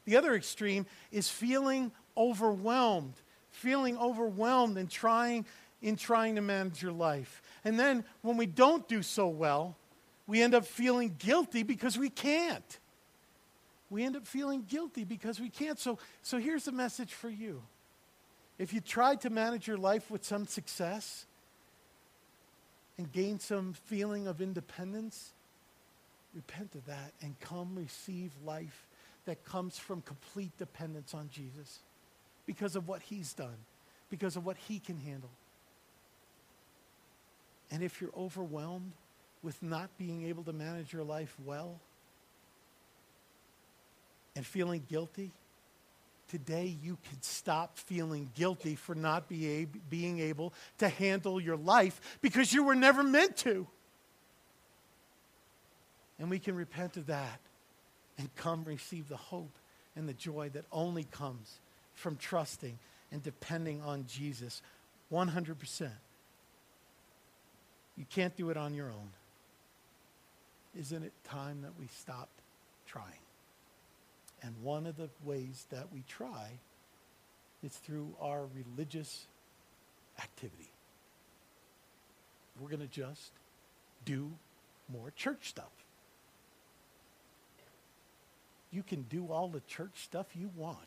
The 0.05 0.17
other 0.17 0.33
extreme 0.35 0.85
is 1.11 1.29
feeling 1.29 1.91
overwhelmed, 2.17 3.13
feeling 3.51 3.97
overwhelmed 3.97 4.77
in 4.77 4.87
trying, 4.87 5.45
in 5.81 5.95
trying 5.95 6.35
to 6.35 6.41
manage 6.41 6.81
your 6.81 6.91
life. 6.91 7.41
And 7.63 7.79
then 7.79 8.03
when 8.21 8.37
we 8.37 8.45
don't 8.45 8.87
do 8.87 9.01
so 9.01 9.27
well, 9.27 9.77
we 10.27 10.41
end 10.41 10.53
up 10.55 10.65
feeling 10.65 11.15
guilty 11.17 11.63
because 11.63 11.97
we 11.97 12.09
can't. 12.09 12.79
We 13.89 14.03
end 14.03 14.15
up 14.15 14.25
feeling 14.25 14.65
guilty 14.67 15.03
because 15.03 15.39
we 15.39 15.49
can't. 15.49 15.79
So, 15.79 15.99
so 16.21 16.37
here's 16.37 16.65
the 16.65 16.71
message 16.71 17.13
for 17.13 17.29
you. 17.29 17.61
If 18.57 18.73
you 18.73 18.81
tried 18.81 19.21
to 19.21 19.29
manage 19.29 19.67
your 19.67 19.77
life 19.77 20.09
with 20.11 20.23
some 20.23 20.47
success 20.47 21.25
and 22.97 23.11
gain 23.11 23.39
some 23.39 23.73
feeling 23.85 24.27
of 24.27 24.41
independence, 24.41 25.33
repent 26.33 26.75
of 26.75 26.85
that 26.85 27.13
and 27.21 27.39
come 27.39 27.75
receive 27.75 28.31
life 28.45 28.87
that 29.25 29.43
comes 29.45 29.77
from 29.77 30.01
complete 30.01 30.55
dependence 30.57 31.13
on 31.13 31.29
Jesus 31.31 31.79
because 32.45 32.75
of 32.75 32.88
what 32.88 33.01
he's 33.01 33.33
done, 33.33 33.55
because 34.09 34.36
of 34.36 34.45
what 34.45 34.57
he 34.57 34.79
can 34.79 34.97
handle. 34.97 35.29
And 37.71 37.81
if 37.81 38.01
you're 38.01 38.12
overwhelmed 38.15 38.91
with 39.41 39.62
not 39.63 39.89
being 39.97 40.27
able 40.27 40.43
to 40.43 40.53
manage 40.53 40.93
your 40.93 41.03
life 41.03 41.36
well 41.45 41.79
and 44.36 44.45
feeling 44.45 44.83
guilty, 44.89 45.31
today 46.27 46.75
you 46.83 46.97
can 47.09 47.21
stop 47.21 47.77
feeling 47.77 48.29
guilty 48.36 48.75
for 48.75 48.93
not 48.93 49.27
be 49.29 49.63
ab- 49.63 49.89
being 49.89 50.19
able 50.19 50.53
to 50.79 50.89
handle 50.89 51.39
your 51.39 51.57
life 51.57 52.19
because 52.21 52.53
you 52.53 52.63
were 52.63 52.75
never 52.75 53.03
meant 53.03 53.38
to. 53.38 53.67
And 56.19 56.29
we 56.29 56.39
can 56.39 56.55
repent 56.55 56.97
of 56.97 57.07
that 57.07 57.39
and 58.17 58.34
come 58.36 58.63
receive 58.63 59.10
the 59.10 59.17
hope 59.17 59.52
and 59.95 60.08
the 60.08 60.13
joy 60.13 60.49
that 60.54 60.65
only 60.71 61.04
comes 61.04 61.60
from 61.93 62.15
trusting 62.17 62.78
and 63.12 63.23
depending 63.23 63.82
on 63.82 64.06
Jesus 64.08 64.62
100%. 65.12 65.89
You 67.95 68.06
can't 68.10 68.36
do 68.36 68.49
it 68.49 68.58
on 68.58 68.73
your 68.73 68.88
own. 68.88 69.10
Isn't 70.80 71.04
it 71.04 71.13
time 71.23 71.62
that 71.62 71.73
we 71.80 71.88
stopped 71.88 72.41
trying? 72.88 73.06
And 74.41 74.56
one 74.63 74.88
of 74.88 74.97
the 74.97 75.10
ways 75.23 75.67
that 75.69 75.93
we 75.93 76.04
try 76.08 76.49
is 77.63 77.73
through 77.73 78.13
our 78.19 78.45
religious 78.56 79.28
activity. 80.19 80.69
We're 82.60 82.69
going 82.69 82.82
to 82.82 82.88
just 82.88 83.32
do 84.06 84.32
more 84.91 85.12
church 85.15 85.49
stuff. 85.49 85.82
You 88.73 88.81
can 88.81 89.03
do 89.03 89.31
all 89.31 89.47
the 89.47 89.62
church 89.62 89.91
stuff 89.95 90.25
you 90.36 90.49
want. 90.55 90.79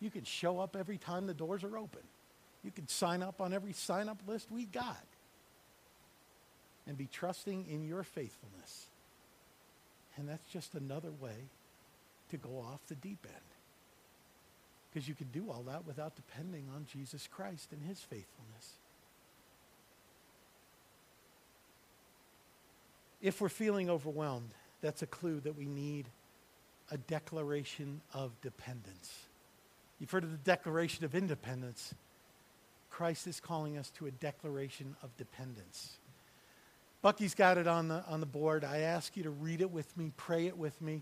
You 0.00 0.10
can 0.10 0.24
show 0.24 0.60
up 0.60 0.76
every 0.76 0.98
time 0.98 1.26
the 1.26 1.34
doors 1.34 1.64
are 1.64 1.78
open. 1.78 2.02
You 2.62 2.70
can 2.70 2.86
sign 2.86 3.22
up 3.22 3.40
on 3.40 3.54
every 3.54 3.72
sign 3.72 4.08
up 4.08 4.18
list 4.26 4.50
we 4.50 4.66
got 4.66 5.04
and 6.86 6.98
be 6.98 7.08
trusting 7.10 7.66
in 7.70 7.84
your 7.84 8.02
faithfulness. 8.02 8.86
And 10.16 10.28
that's 10.28 10.46
just 10.52 10.74
another 10.74 11.10
way 11.10 11.48
to 12.30 12.36
go 12.36 12.58
off 12.58 12.80
the 12.88 12.96
deep 12.96 13.26
end. 13.26 13.36
Because 14.92 15.08
you 15.08 15.14
can 15.14 15.28
do 15.28 15.50
all 15.50 15.62
that 15.68 15.86
without 15.86 16.14
depending 16.14 16.64
on 16.74 16.84
Jesus 16.92 17.26
Christ 17.32 17.68
and 17.72 17.82
his 17.82 18.00
faithfulness. 18.00 18.74
If 23.22 23.40
we're 23.40 23.48
feeling 23.48 23.88
overwhelmed, 23.88 24.50
that's 24.82 25.00
a 25.00 25.06
clue 25.06 25.40
that 25.40 25.56
we 25.56 25.64
need 25.64 26.08
a 26.92 26.98
declaration 26.98 28.02
of 28.12 28.38
dependence. 28.42 29.10
You've 29.98 30.10
heard 30.10 30.24
of 30.24 30.30
the 30.30 30.36
Declaration 30.36 31.06
of 31.06 31.14
Independence. 31.14 31.94
Christ 32.90 33.26
is 33.26 33.40
calling 33.40 33.78
us 33.78 33.88
to 33.96 34.06
a 34.06 34.10
declaration 34.10 34.94
of 35.02 35.16
dependence. 35.16 35.96
Bucky's 37.00 37.34
got 37.34 37.56
it 37.56 37.66
on 37.66 37.88
the, 37.88 38.04
on 38.06 38.20
the 38.20 38.26
board. 38.26 38.62
I 38.62 38.80
ask 38.80 39.16
you 39.16 39.22
to 39.22 39.30
read 39.30 39.62
it 39.62 39.70
with 39.70 39.96
me, 39.96 40.12
pray 40.18 40.46
it 40.46 40.58
with 40.58 40.80
me. 40.82 41.00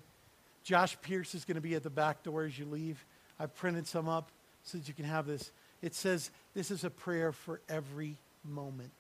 Josh 0.63 0.97
Pierce 1.03 1.35
is 1.35 1.45
going 1.45 1.57
to 1.57 1.61
be 1.61 1.75
at 1.75 1.83
the 1.83 1.91
back 1.91 2.23
door 2.23 2.45
as 2.45 2.57
you 2.57 2.67
leave. 2.67 3.05
I've 3.41 3.55
printed 3.57 3.89
some 3.89 4.09
up 4.09 4.31
so 4.63 4.79
that 4.79 4.87
you 4.87 4.95
can 4.95 5.07
have 5.07 5.27
this. 5.27 5.51
It 5.83 5.97
says, 5.97 6.31
This 6.55 6.71
is 6.71 6.85
a 6.85 6.91
prayer 6.91 7.33
for 7.33 7.61
every 7.69 8.17
moment. 8.45 8.93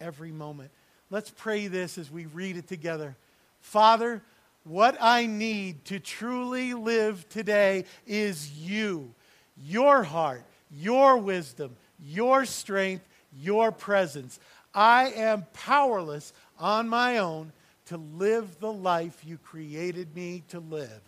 Every 0.00 0.30
moment. 0.30 0.70
Let's 1.10 1.30
pray 1.30 1.66
this 1.66 1.98
as 1.98 2.12
we 2.12 2.26
read 2.26 2.56
it 2.56 2.68
together. 2.68 3.16
Father, 3.60 4.22
what 4.66 4.96
I 5.00 5.26
need 5.26 5.84
to 5.86 6.00
truly 6.00 6.74
live 6.74 7.28
today 7.28 7.84
is 8.06 8.50
you, 8.50 9.14
your 9.56 10.02
heart, 10.02 10.44
your 10.70 11.18
wisdom, 11.18 11.76
your 12.04 12.44
strength, 12.44 13.06
your 13.32 13.70
presence. 13.70 14.40
I 14.74 15.10
am 15.10 15.46
powerless 15.52 16.32
on 16.58 16.88
my 16.88 17.18
own 17.18 17.52
to 17.86 17.96
live 17.96 18.58
the 18.58 18.72
life 18.72 19.22
you 19.24 19.38
created 19.38 20.14
me 20.16 20.42
to 20.48 20.58
live. 20.58 21.00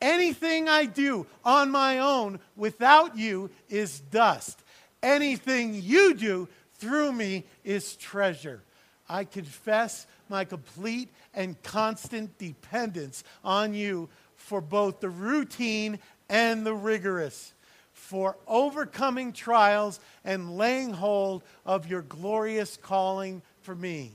Anything 0.00 0.68
I 0.68 0.84
do 0.84 1.26
on 1.44 1.72
my 1.72 1.98
own 1.98 2.38
without 2.56 3.18
you 3.18 3.50
is 3.68 3.98
dust. 3.98 4.62
Anything 5.02 5.74
you 5.74 6.14
do 6.14 6.48
through 6.74 7.12
me 7.12 7.44
is 7.64 7.96
treasure. 7.96 8.62
I 9.08 9.24
confess 9.24 10.06
my 10.28 10.44
complete 10.44 11.08
and 11.34 11.60
constant 11.62 12.36
dependence 12.38 13.24
on 13.42 13.74
you 13.74 14.08
for 14.36 14.60
both 14.60 15.00
the 15.00 15.08
routine 15.08 15.98
and 16.28 16.64
the 16.66 16.74
rigorous. 16.74 17.52
for 17.98 18.36
overcoming 18.46 19.32
trials 19.32 20.00
and 20.24 20.56
laying 20.56 20.92
hold 20.92 21.42
of 21.66 21.86
your 21.88 22.02
glorious 22.02 22.76
calling 22.76 23.42
for 23.60 23.74
me. 23.74 24.12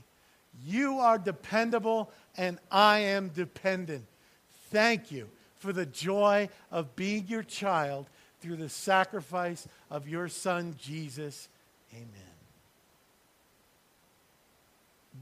You 0.66 1.00
are 1.00 1.18
dependable, 1.18 2.10
and 2.38 2.60
I 2.72 3.00
am 3.00 3.30
dependent. 3.30 4.06
Thank 4.72 5.12
you 5.12 5.30
for 5.58 5.74
the 5.74 5.86
joy 5.86 6.50
of 6.72 6.96
being 6.96 7.28
your 7.28 7.44
child 7.44 8.08
through 8.39 8.56
the 8.56 8.70
sacrifice 8.70 9.68
of 9.91 10.08
your 10.08 10.28
Son, 10.28 10.76
Jesus. 10.80 11.50
Amen. 11.94 12.33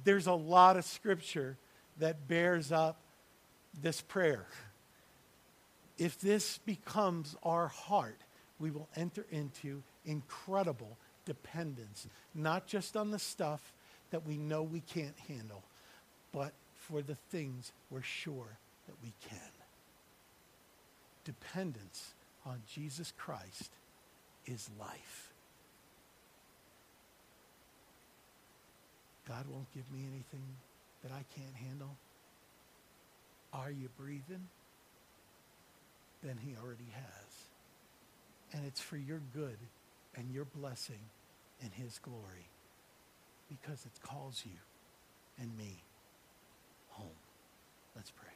There's 0.03 0.27
a 0.27 0.33
lot 0.33 0.77
of 0.77 0.85
scripture 0.85 1.57
that 1.99 2.27
bears 2.27 2.71
up 2.71 2.97
this 3.81 4.01
prayer. 4.01 4.47
If 5.97 6.19
this 6.19 6.57
becomes 6.59 7.35
our 7.43 7.67
heart, 7.67 8.17
we 8.59 8.71
will 8.71 8.87
enter 8.95 9.25
into 9.31 9.83
incredible 10.05 10.97
dependence, 11.25 12.07
not 12.33 12.67
just 12.67 12.97
on 12.97 13.11
the 13.11 13.19
stuff 13.19 13.73
that 14.11 14.25
we 14.25 14.37
know 14.37 14.63
we 14.63 14.81
can't 14.81 15.17
handle, 15.27 15.63
but 16.31 16.53
for 16.75 17.01
the 17.01 17.15
things 17.29 17.71
we're 17.89 18.01
sure 18.01 18.57
that 18.87 18.95
we 19.03 19.13
can. 19.29 19.39
Dependence 21.23 22.13
on 22.45 22.61
Jesus 22.73 23.13
Christ 23.17 23.71
is 24.45 24.69
life. 24.79 25.30
God 29.31 29.45
won't 29.47 29.73
give 29.73 29.89
me 29.93 29.99
anything 30.01 30.43
that 31.03 31.11
I 31.13 31.23
can't 31.33 31.55
handle. 31.55 31.95
Are 33.53 33.71
you 33.71 33.87
breathing? 33.97 34.49
Then 36.21 36.37
he 36.37 36.53
already 36.61 36.91
has. 36.93 37.47
And 38.51 38.65
it's 38.67 38.81
for 38.81 38.97
your 38.97 39.21
good 39.33 39.57
and 40.17 40.29
your 40.31 40.43
blessing 40.43 40.99
and 41.63 41.71
his 41.71 41.97
glory 41.99 42.49
because 43.47 43.85
it 43.85 43.93
calls 44.03 44.43
you 44.45 44.59
and 45.39 45.57
me 45.57 45.81
home. 46.89 47.07
Let's 47.95 48.11
pray. 48.11 48.33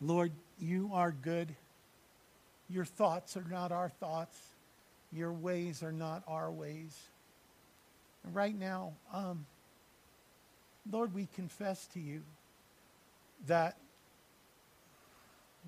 Lord, 0.00 0.32
you 0.58 0.90
are 0.92 1.12
good. 1.12 1.54
Your 2.68 2.84
thoughts 2.84 3.36
are 3.36 3.46
not 3.48 3.70
our 3.70 3.90
thoughts. 3.90 4.36
Your 5.14 5.32
ways 5.32 5.82
are 5.82 5.92
not 5.92 6.24
our 6.26 6.50
ways. 6.50 6.98
And 8.24 8.34
right 8.34 8.58
now, 8.58 8.92
um, 9.12 9.46
Lord, 10.90 11.14
we 11.14 11.28
confess 11.34 11.86
to 11.94 12.00
you 12.00 12.22
that 13.46 13.76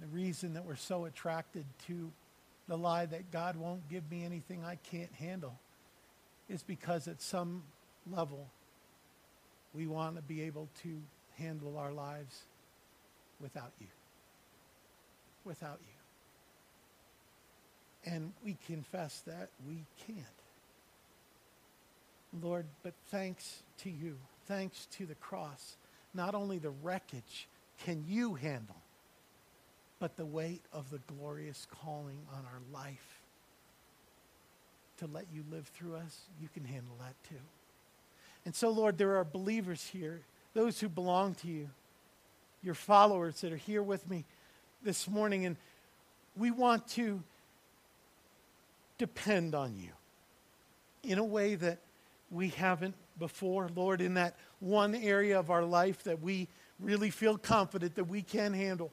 the 0.01 0.07
reason 0.09 0.55
that 0.55 0.64
we're 0.64 0.76
so 0.76 1.05
attracted 1.05 1.64
to 1.86 2.11
the 2.68 2.76
lie 2.76 3.07
that 3.07 3.30
God 3.30 3.57
won't 3.57 3.88
give 3.88 4.11
me 4.11 4.24
anything 4.24 4.64
I 4.64 4.76
can't 4.90 5.12
handle 5.12 5.59
is 6.49 6.62
because 6.62 7.07
at 7.09 7.22
some 7.22 7.62
level 8.11 8.49
we 9.72 9.86
want 9.86 10.16
to 10.16 10.22
be 10.22 10.42
able 10.42 10.68
to 10.82 11.01
handle 11.38 11.78
our 11.78 11.92
lives 11.92 12.42
without 13.40 13.72
you. 13.80 13.86
Without 15.44 15.78
you. 15.82 16.05
And 18.07 18.32
we 18.44 18.57
confess 18.66 19.22
that 19.26 19.48
we 19.66 19.84
can't. 20.07 20.20
Lord, 22.40 22.66
but 22.82 22.94
thanks 23.11 23.62
to 23.78 23.90
you, 23.90 24.16
thanks 24.46 24.86
to 24.92 25.07
the 25.07 25.14
cross, 25.16 25.76
not 26.14 26.34
only 26.34 26.59
the 26.59 26.70
wreckage 26.70 27.48
can 27.84 28.04
you 28.07 28.34
handle, 28.34 28.76
but 29.98 30.16
the 30.16 30.26
weight 30.26 30.62
of 30.72 30.90
the 30.90 31.00
glorious 31.07 31.66
calling 31.82 32.18
on 32.32 32.44
our 32.44 32.61
life 32.72 33.20
to 34.98 35.07
let 35.07 35.26
you 35.32 35.44
live 35.50 35.66
through 35.74 35.96
us, 35.96 36.20
you 36.40 36.48
can 36.54 36.64
handle 36.64 36.94
that 37.00 37.14
too. 37.28 37.42
And 38.44 38.54
so, 38.54 38.70
Lord, 38.70 38.96
there 38.96 39.16
are 39.16 39.24
believers 39.24 39.86
here, 39.92 40.20
those 40.54 40.80
who 40.80 40.88
belong 40.88 41.34
to 41.36 41.48
you, 41.48 41.68
your 42.62 42.74
followers 42.74 43.40
that 43.40 43.52
are 43.52 43.59
here 43.59 43.82
with 43.82 44.09
me 44.09 44.24
this 44.82 45.09
morning, 45.09 45.44
and 45.44 45.57
we 46.36 46.50
want 46.50 46.86
to 46.88 47.22
depend 48.99 49.55
on 49.55 49.76
you 49.76 49.90
in 51.03 51.18
a 51.18 51.24
way 51.24 51.55
that 51.55 51.78
we 52.30 52.49
haven't 52.49 52.94
before, 53.18 53.70
Lord, 53.74 54.01
in 54.01 54.14
that 54.14 54.36
one 54.61 54.94
area 54.94 55.38
of 55.38 55.51
our 55.51 55.64
life 55.64 56.05
that 56.05 56.20
we 56.20 56.49
really 56.80 57.11
feel 57.11 57.38
confident 57.38 57.94
that 57.94 58.05
we 58.05 58.22
can 58.22 58.53
handle. 58.53 58.90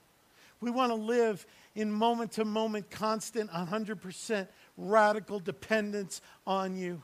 We 0.62 0.72
want 0.72 0.92
to 0.92 0.96
live 0.96 1.46
in 1.76 1.92
moment 1.92 2.34
to 2.34 2.46
moment, 2.46 2.90
constant, 2.90 3.52
100% 3.52 4.48
radical 4.78 5.40
dependence 5.40 6.22
on 6.48 6.78
you. 6.78 7.02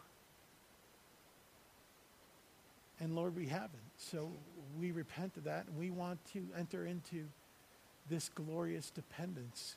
And 3.02 3.16
Lord, 3.16 3.36
we 3.36 3.48
haven't. 3.48 3.74
So 3.98 4.32
we 4.80 4.92
repent 4.92 5.36
of 5.36 5.44
that 5.46 5.66
and 5.68 5.78
we 5.78 5.90
want 5.90 6.20
to 6.34 6.48
enter 6.58 6.86
into 6.86 7.26
this 8.10 8.30
glorious 8.30 8.90
dependence 8.90 9.76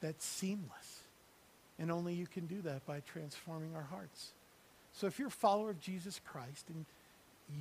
that's 0.00 0.24
seamless. 0.24 1.03
And 1.78 1.90
only 1.90 2.14
you 2.14 2.26
can 2.26 2.46
do 2.46 2.60
that 2.62 2.86
by 2.86 3.00
transforming 3.00 3.74
our 3.74 3.82
hearts. 3.82 4.32
So 4.92 5.06
if 5.06 5.18
you're 5.18 5.28
a 5.28 5.30
follower 5.30 5.70
of 5.70 5.80
Jesus 5.80 6.20
Christ 6.24 6.68
and 6.68 6.84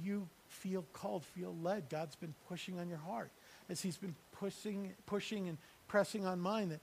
you 0.03 0.27
feel 0.47 0.85
called, 0.93 1.25
feel 1.25 1.55
led, 1.61 1.89
God's 1.89 2.15
been 2.15 2.33
pushing 2.47 2.79
on 2.79 2.87
your 2.87 2.99
heart 2.99 3.31
as 3.69 3.81
he's 3.81 3.97
been 3.97 4.15
pushing, 4.31 4.93
pushing 5.05 5.49
and 5.49 5.57
pressing 5.87 6.25
on 6.25 6.39
mine 6.39 6.69
that, 6.69 6.79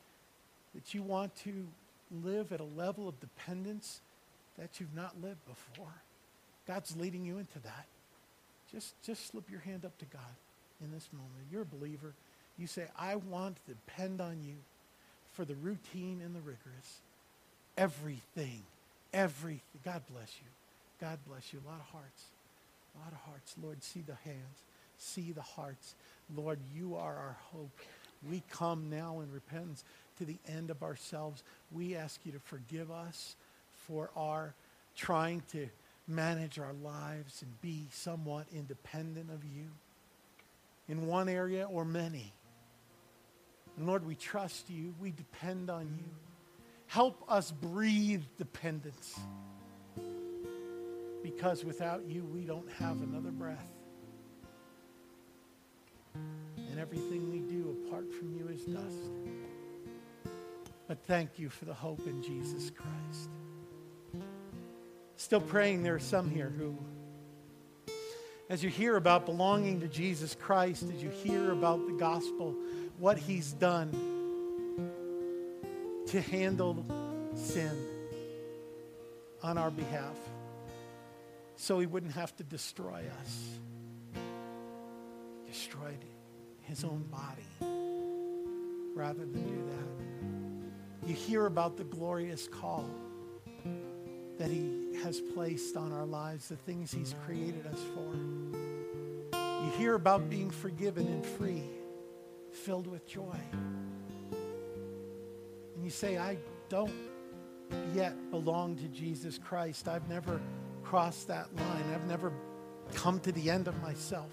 that 0.74 0.92
you 0.92 1.02
want 1.02 1.34
to 1.36 1.66
live 2.22 2.52
at 2.52 2.60
a 2.60 2.64
level 2.64 3.08
of 3.08 3.18
dependence 3.20 4.00
that 4.58 4.80
you've 4.80 4.94
not 4.94 5.20
lived 5.22 5.44
before. 5.46 6.02
God's 6.66 6.96
leading 6.96 7.24
you 7.24 7.38
into 7.38 7.58
that. 7.60 7.86
Just, 8.72 9.00
just 9.02 9.26
slip 9.28 9.50
your 9.50 9.60
hand 9.60 9.84
up 9.84 9.96
to 9.98 10.04
God 10.06 10.20
in 10.82 10.92
this 10.92 11.08
moment. 11.12 11.46
You're 11.50 11.62
a 11.62 11.66
believer. 11.66 12.14
You 12.58 12.66
say, 12.66 12.86
I 12.98 13.16
want 13.16 13.56
to 13.56 13.72
depend 13.72 14.20
on 14.20 14.42
you 14.44 14.56
for 15.32 15.44
the 15.44 15.54
routine 15.54 16.20
and 16.24 16.34
the 16.34 16.40
rigorous. 16.40 17.00
Everything, 17.80 18.62
everything. 19.10 19.80
God 19.82 20.02
bless 20.12 20.30
you. 20.38 20.48
God 21.00 21.18
bless 21.26 21.50
you. 21.50 21.60
A 21.64 21.68
lot 21.70 21.80
of 21.80 21.86
hearts. 21.86 22.24
A 22.94 22.98
lot 22.98 23.12
of 23.12 23.18
hearts. 23.20 23.54
Lord, 23.62 23.82
see 23.82 24.02
the 24.06 24.16
hands. 24.16 24.58
See 24.98 25.32
the 25.32 25.40
hearts. 25.40 25.94
Lord, 26.36 26.58
you 26.76 26.96
are 26.96 27.16
our 27.16 27.38
hope. 27.54 27.78
We 28.28 28.42
come 28.50 28.90
now 28.90 29.20
in 29.20 29.32
repentance 29.32 29.82
to 30.18 30.26
the 30.26 30.36
end 30.46 30.68
of 30.68 30.82
ourselves. 30.82 31.42
We 31.72 31.96
ask 31.96 32.20
you 32.26 32.32
to 32.32 32.38
forgive 32.40 32.90
us 32.90 33.34
for 33.86 34.10
our 34.14 34.52
trying 34.94 35.42
to 35.52 35.66
manage 36.06 36.58
our 36.58 36.74
lives 36.84 37.40
and 37.40 37.62
be 37.62 37.86
somewhat 37.92 38.44
independent 38.54 39.30
of 39.30 39.42
you 39.42 39.68
in 40.86 41.06
one 41.06 41.30
area 41.30 41.66
or 41.66 41.86
many. 41.86 42.30
And 43.78 43.86
Lord, 43.86 44.04
we 44.04 44.16
trust 44.16 44.68
you. 44.68 44.92
We 45.00 45.12
depend 45.12 45.70
on 45.70 45.86
you. 45.96 46.29
Help 46.90 47.22
us 47.28 47.52
breathe 47.52 48.24
dependence. 48.36 49.16
Because 51.22 51.64
without 51.64 52.04
you, 52.08 52.24
we 52.24 52.40
don't 52.40 52.68
have 52.80 53.00
another 53.00 53.30
breath. 53.30 53.70
And 56.16 56.80
everything 56.80 57.30
we 57.30 57.38
do 57.38 57.76
apart 57.86 58.12
from 58.12 58.36
you 58.36 58.48
is 58.48 58.64
dust. 58.64 59.12
But 60.88 60.98
thank 61.04 61.38
you 61.38 61.48
for 61.48 61.64
the 61.64 61.72
hope 61.72 62.04
in 62.08 62.24
Jesus 62.24 62.72
Christ. 62.72 63.30
Still 65.14 65.42
praying, 65.42 65.84
there 65.84 65.94
are 65.94 66.00
some 66.00 66.28
here 66.28 66.52
who, 66.58 66.76
as 68.48 68.64
you 68.64 68.68
hear 68.68 68.96
about 68.96 69.26
belonging 69.26 69.78
to 69.78 69.86
Jesus 69.86 70.34
Christ, 70.34 70.82
as 70.92 71.00
you 71.00 71.10
hear 71.10 71.52
about 71.52 71.86
the 71.86 71.92
gospel, 71.92 72.56
what 72.98 73.16
he's 73.16 73.52
done 73.52 74.09
to 76.10 76.20
handle 76.20 76.84
sin 77.36 77.70
on 79.44 79.56
our 79.56 79.70
behalf 79.70 80.16
so 81.54 81.78
he 81.78 81.86
wouldn't 81.86 82.12
have 82.12 82.34
to 82.36 82.42
destroy 82.42 83.04
us. 83.20 83.48
Destroyed 85.46 86.04
his 86.62 86.82
own 86.82 87.04
body 87.10 87.46
rather 88.94 89.24
than 89.24 89.44
do 89.44 89.64
that. 89.70 91.08
You 91.08 91.14
hear 91.14 91.46
about 91.46 91.76
the 91.76 91.84
glorious 91.84 92.48
call 92.48 92.90
that 94.36 94.50
he 94.50 94.96
has 95.04 95.20
placed 95.20 95.76
on 95.76 95.92
our 95.92 96.06
lives, 96.06 96.48
the 96.48 96.56
things 96.56 96.90
he's 96.90 97.14
created 97.24 97.66
us 97.68 97.78
for. 97.94 99.38
You 99.64 99.70
hear 99.78 99.94
about 99.94 100.28
being 100.28 100.50
forgiven 100.50 101.06
and 101.06 101.24
free, 101.24 101.62
filled 102.52 102.88
with 102.88 103.06
joy. 103.06 103.38
You 105.90 105.94
say, 105.94 106.18
I 106.18 106.38
don't 106.68 106.92
yet 107.96 108.14
belong 108.30 108.76
to 108.76 108.86
Jesus 108.86 109.38
Christ. 109.38 109.88
I've 109.88 110.08
never 110.08 110.40
crossed 110.84 111.26
that 111.26 111.52
line. 111.56 111.84
I've 111.92 112.06
never 112.06 112.32
come 112.94 113.18
to 113.18 113.32
the 113.32 113.50
end 113.50 113.66
of 113.66 113.82
myself. 113.82 114.32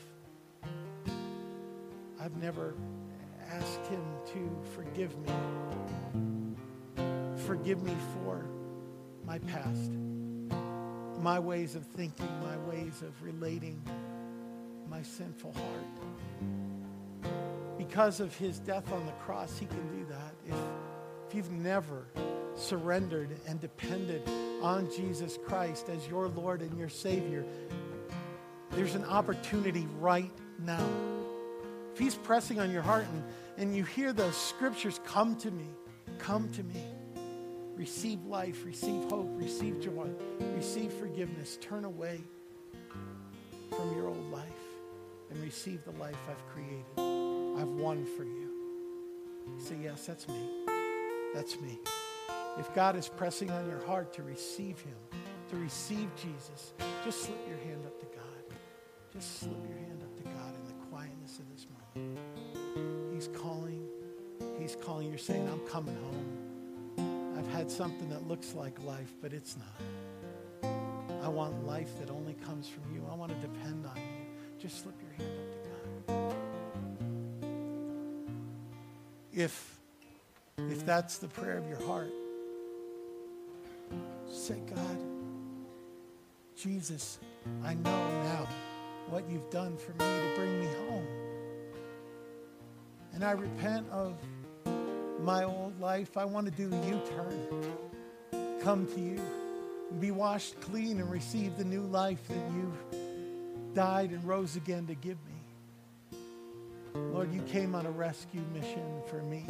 I've 2.22 2.38
never 2.38 2.76
asked 3.50 3.88
Him 3.88 4.04
to 4.34 4.56
forgive 4.76 5.18
me. 5.18 5.32
Forgive 7.48 7.82
me 7.82 7.96
for 8.14 8.46
my 9.26 9.40
past, 9.40 9.94
my 11.24 11.40
ways 11.40 11.74
of 11.74 11.88
thinking, 11.88 12.30
my 12.44 12.58
ways 12.70 13.02
of 13.02 13.20
relating, 13.24 13.82
my 14.88 15.02
sinful 15.02 15.54
heart. 15.54 17.26
Because 17.80 18.20
of 18.20 18.36
His 18.36 18.60
death 18.60 18.92
on 18.94 19.08
the 19.08 19.12
cross, 19.14 19.58
He 19.58 19.66
can 19.66 19.88
do 19.98 20.06
that. 20.06 20.36
If, 20.48 20.56
if 21.28 21.36
you've 21.36 21.52
never 21.52 22.06
surrendered 22.56 23.38
and 23.48 23.60
depended 23.60 24.22
on 24.62 24.90
Jesus 24.96 25.38
Christ 25.46 25.90
as 25.90 26.08
your 26.08 26.30
Lord 26.30 26.62
and 26.62 26.78
your 26.78 26.90
Savior, 26.90 27.46
there's 28.72 28.96
an 28.96 29.04
opportunity 29.04 29.88
right 30.00 30.32
now. 30.60 30.88
If 31.94 32.00
He's 32.00 32.16
pressing 32.16 32.60
on 32.60 32.72
your 32.72 32.82
heart 32.82 33.06
and, 33.12 33.24
and 33.58 33.76
you 33.76 33.84
hear 33.84 34.14
those 34.14 34.38
scriptures, 34.38 35.02
come 35.06 35.36
to 35.38 35.52
me, 35.52 35.68
come 36.18 36.50
to 36.54 36.64
me. 36.64 36.82
Receive 37.76 38.24
life, 38.26 38.66
receive 38.66 39.04
hope, 39.10 39.30
receive 39.34 39.82
joy, 39.82 40.08
receive 40.56 40.92
forgiveness. 40.94 41.58
Turn 41.62 41.86
away 41.86 42.22
from 43.76 43.96
your 43.96 44.08
old 44.08 44.32
life 44.32 44.44
and 45.30 45.40
receive 45.44 45.84
the 45.84 45.92
life 46.00 46.18
I've 46.30 46.48
created. 46.54 46.86
I've 46.98 47.68
won 47.68 48.06
for 48.16 48.24
you. 48.24 48.50
Say, 49.60 49.76
yes, 49.84 50.06
that's 50.06 50.28
me. 50.28 50.87
That's 51.38 51.62
me. 51.62 51.78
If 52.58 52.74
God 52.74 52.96
is 52.96 53.10
pressing 53.10 53.52
on 53.52 53.70
your 53.70 53.86
heart 53.86 54.12
to 54.14 54.24
receive 54.24 54.80
Him, 54.80 54.96
to 55.52 55.56
receive 55.56 56.10
Jesus, 56.16 56.74
just 57.06 57.22
slip 57.22 57.38
your 57.48 57.60
hand 57.60 57.86
up 57.86 58.00
to 58.00 58.08
God. 58.08 58.58
Just 59.14 59.42
slip 59.42 59.64
your 59.70 59.78
hand 59.78 60.02
up 60.02 60.18
to 60.18 60.24
God 60.24 60.56
in 60.56 60.66
the 60.66 60.74
quietness 60.90 61.38
of 61.38 61.46
this 61.54 61.68
moment. 61.94 62.18
He's 63.14 63.28
calling. 63.28 63.88
He's 64.58 64.76
calling. 64.78 65.10
You're 65.10 65.20
saying, 65.20 65.48
I'm 65.48 65.60
coming 65.68 65.96
home. 65.96 67.36
I've 67.38 67.54
had 67.54 67.70
something 67.70 68.10
that 68.10 68.28
looks 68.28 68.56
like 68.56 68.84
life, 68.84 69.14
but 69.22 69.32
it's 69.32 69.58
not. 69.58 70.72
I 71.22 71.28
want 71.28 71.68
life 71.68 72.00
that 72.00 72.10
only 72.10 72.34
comes 72.34 72.68
from 72.68 72.82
you. 72.96 73.06
I 73.12 73.14
want 73.14 73.32
to 73.40 73.48
depend 73.48 73.86
on 73.86 73.96
you. 73.96 74.26
Just 74.58 74.82
slip 74.82 74.96
your 75.04 75.12
hand 75.12 75.40
up 75.40 75.52
to 75.52 76.14
God. 76.14 76.36
If, 79.32 79.77
that's 80.88 81.18
the 81.18 81.28
prayer 81.28 81.58
of 81.58 81.68
your 81.68 81.86
heart, 81.86 82.14
say, 84.32 84.56
God, 84.74 84.98
Jesus, 86.56 87.20
I 87.62 87.74
know 87.74 88.24
now 88.24 88.48
what 89.10 89.30
you've 89.30 89.50
done 89.50 89.76
for 89.76 89.92
me 89.92 89.98
to 90.06 90.34
bring 90.38 90.62
me 90.62 90.68
home. 90.88 91.08
And 93.14 93.26
I 93.26 93.32
repent 93.32 93.86
of 93.92 94.16
my 95.20 95.44
old 95.44 95.78
life. 95.82 96.16
I 96.16 96.24
want 96.24 96.46
to 96.46 96.54
do 96.54 96.74
a 96.74 96.88
U 96.88 97.02
turn. 97.10 98.62
Come 98.62 98.88
to 98.88 99.02
you, 99.02 99.22
be 100.00 100.12
washed 100.12 100.58
clean, 100.62 101.02
and 101.02 101.12
receive 101.12 101.58
the 101.58 101.66
new 101.66 101.82
life 101.82 102.26
that 102.30 102.52
you 102.56 102.74
died 103.74 104.12
and 104.12 104.24
rose 104.24 104.56
again 104.56 104.88
to 104.88 104.96
give 104.96 105.18
me. 105.28 106.20
Lord, 107.12 107.34
you 107.34 107.42
came 107.42 107.76
on 107.76 107.86
a 107.86 107.92
rescue 107.92 108.42
mission 108.54 109.02
for 109.10 109.22
me. 109.24 109.46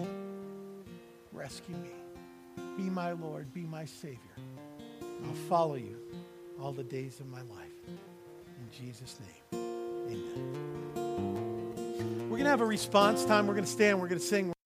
Rescue 1.47 1.75
me. 1.77 1.91
Be 2.75 2.89
my 2.89 3.13
Lord, 3.13 3.53
be 3.53 3.61
my 3.61 3.85
Savior. 3.85 4.19
I'll 5.01 5.33
follow 5.47 5.75
you 5.75 5.97
all 6.61 6.73
the 6.73 6.83
days 6.83 7.21
of 7.21 7.27
my 7.27 7.39
life. 7.39 7.71
In 7.87 8.69
Jesus' 8.69 9.17
name, 9.21 9.63
amen. 10.11 10.91
We're 12.23 12.35
going 12.35 12.43
to 12.43 12.49
have 12.49 12.59
a 12.59 12.65
response 12.65 13.23
time. 13.23 13.47
We're 13.47 13.53
going 13.53 13.63
to 13.63 13.71
stand. 13.71 14.01
We're 14.01 14.09
going 14.09 14.19
to 14.19 14.25
sing. 14.25 14.56